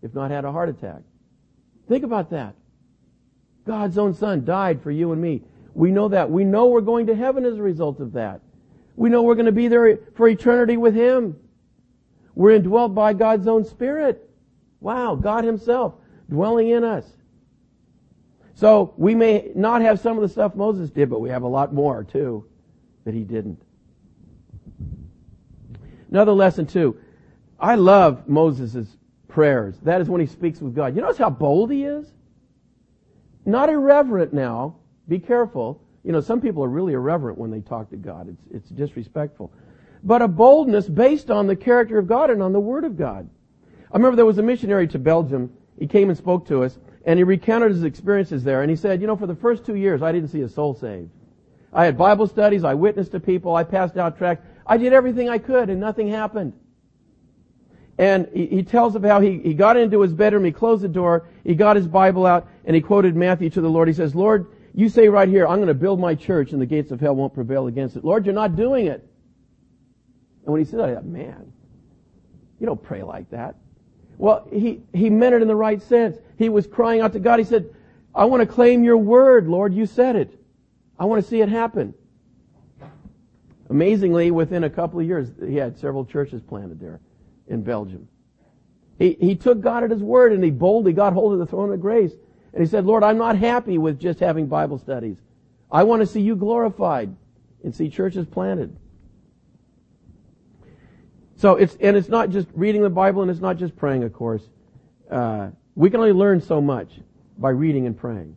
[0.02, 1.02] if not had a heart attack.
[1.88, 2.56] Think about that.
[3.66, 5.42] God's own Son died for you and me.
[5.74, 6.32] We know that.
[6.32, 8.42] We know we're going to heaven as a result of that.
[8.96, 11.38] We know we're going to be there for eternity with Him.
[12.36, 14.29] We're indwelt by God's own Spirit.
[14.80, 15.96] Wow, God Himself
[16.30, 17.06] dwelling in us.
[18.60, 21.48] So we may not have some of the stuff Moses did, but we have a
[21.48, 22.46] lot more too
[23.06, 23.62] that he didn't.
[26.12, 27.00] Another lesson too.
[27.60, 29.76] I love Moses' prayers.
[29.84, 30.96] That is when he speaks with God.
[30.96, 32.12] You notice how bold he is?
[33.46, 34.76] Not irreverent now.
[35.08, 35.82] Be careful.
[36.04, 38.28] You know, some people are really irreverent when they talk to God.
[38.28, 39.54] It's, it's disrespectful.
[40.04, 43.30] But a boldness based on the character of God and on the Word of God.
[43.92, 45.52] I remember there was a missionary to Belgium.
[45.78, 48.62] He came and spoke to us, and he recounted his experiences there.
[48.62, 50.76] And he said, you know, for the first two years, I didn't see a soul
[50.76, 51.10] saved.
[51.72, 54.46] I had Bible studies, I witnessed to people, I passed out tracts.
[54.66, 56.54] I did everything I could, and nothing happened.
[57.98, 60.88] And he, he tells of how he, he got into his bedroom, he closed the
[60.88, 63.88] door, he got his Bible out, and he quoted Matthew to the Lord.
[63.88, 66.66] He says, Lord, you say right here, I'm going to build my church and the
[66.66, 68.06] gates of hell won't prevail against it.
[68.06, 69.06] Lord, you're not doing it.
[70.46, 71.52] And when he said that, man,
[72.60, 73.56] you don't pray like that.
[74.20, 76.18] Well, he, he meant it in the right sense.
[76.38, 77.40] He was crying out to God.
[77.40, 77.74] He said,
[78.14, 79.74] I want to claim your word, Lord.
[79.74, 80.38] You said it.
[81.00, 81.94] I want to see it happen.
[83.70, 87.00] Amazingly, within a couple of years, he had several churches planted there
[87.48, 88.10] in Belgium.
[88.98, 91.72] He, he took God at His word and he boldly got hold of the throne
[91.72, 92.12] of grace.
[92.52, 95.16] And he said, Lord, I'm not happy with just having Bible studies.
[95.72, 97.16] I want to see you glorified
[97.64, 98.76] and see churches planted.
[101.40, 104.12] So it's, and it's not just reading the Bible and it's not just praying, of
[104.12, 104.44] course.
[105.10, 106.90] Uh, we can only learn so much
[107.38, 108.36] by reading and praying.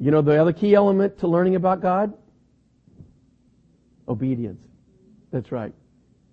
[0.00, 2.12] You know the other key element to learning about God?
[4.08, 4.60] Obedience.
[5.30, 5.72] That's right.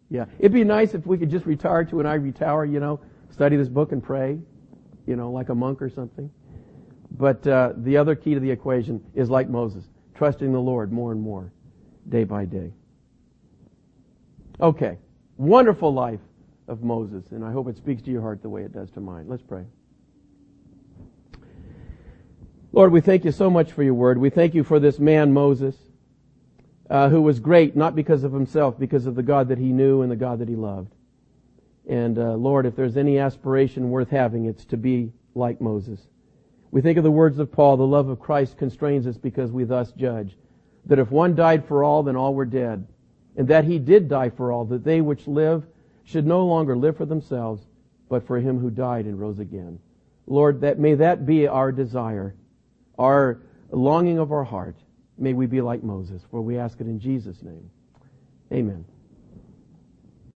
[0.09, 0.25] Yeah.
[0.39, 2.99] It'd be nice if we could just retire to an ivory tower, you know,
[3.29, 4.39] study this book and pray,
[5.05, 6.31] you know, like a monk or something.
[7.11, 9.83] But uh, the other key to the equation is like Moses,
[10.15, 11.53] trusting the Lord more and more,
[12.09, 12.73] day by day.
[14.59, 14.97] Okay.
[15.39, 16.19] Wonderful life
[16.67, 18.99] of Moses, and I hope it speaks to your heart the way it does to
[18.99, 19.25] mine.
[19.27, 19.65] Let's pray.
[22.71, 24.19] Lord, we thank you so much for your word.
[24.19, 25.75] We thank you for this man, Moses
[26.89, 30.01] uh, who was great not because of himself, because of the God that he knew
[30.01, 30.93] and the God that he loved.
[31.87, 35.99] And uh, Lord, if there's any aspiration worth having, it's to be like Moses.
[36.71, 39.63] We think of the words of Paul, the love of Christ constrains us because we
[39.63, 40.37] thus judge
[40.85, 42.87] that if one died for all, then all were dead.
[43.35, 45.65] And that he did die for all, that they which live
[46.03, 47.61] should no longer live for themselves,
[48.09, 49.79] but for him who died and rose again.
[50.27, 52.35] Lord, that may that be our desire,
[52.97, 54.75] our longing of our heart.
[55.17, 57.69] May we be like Moses, for we ask it in Jesus' name.
[58.51, 58.85] Amen.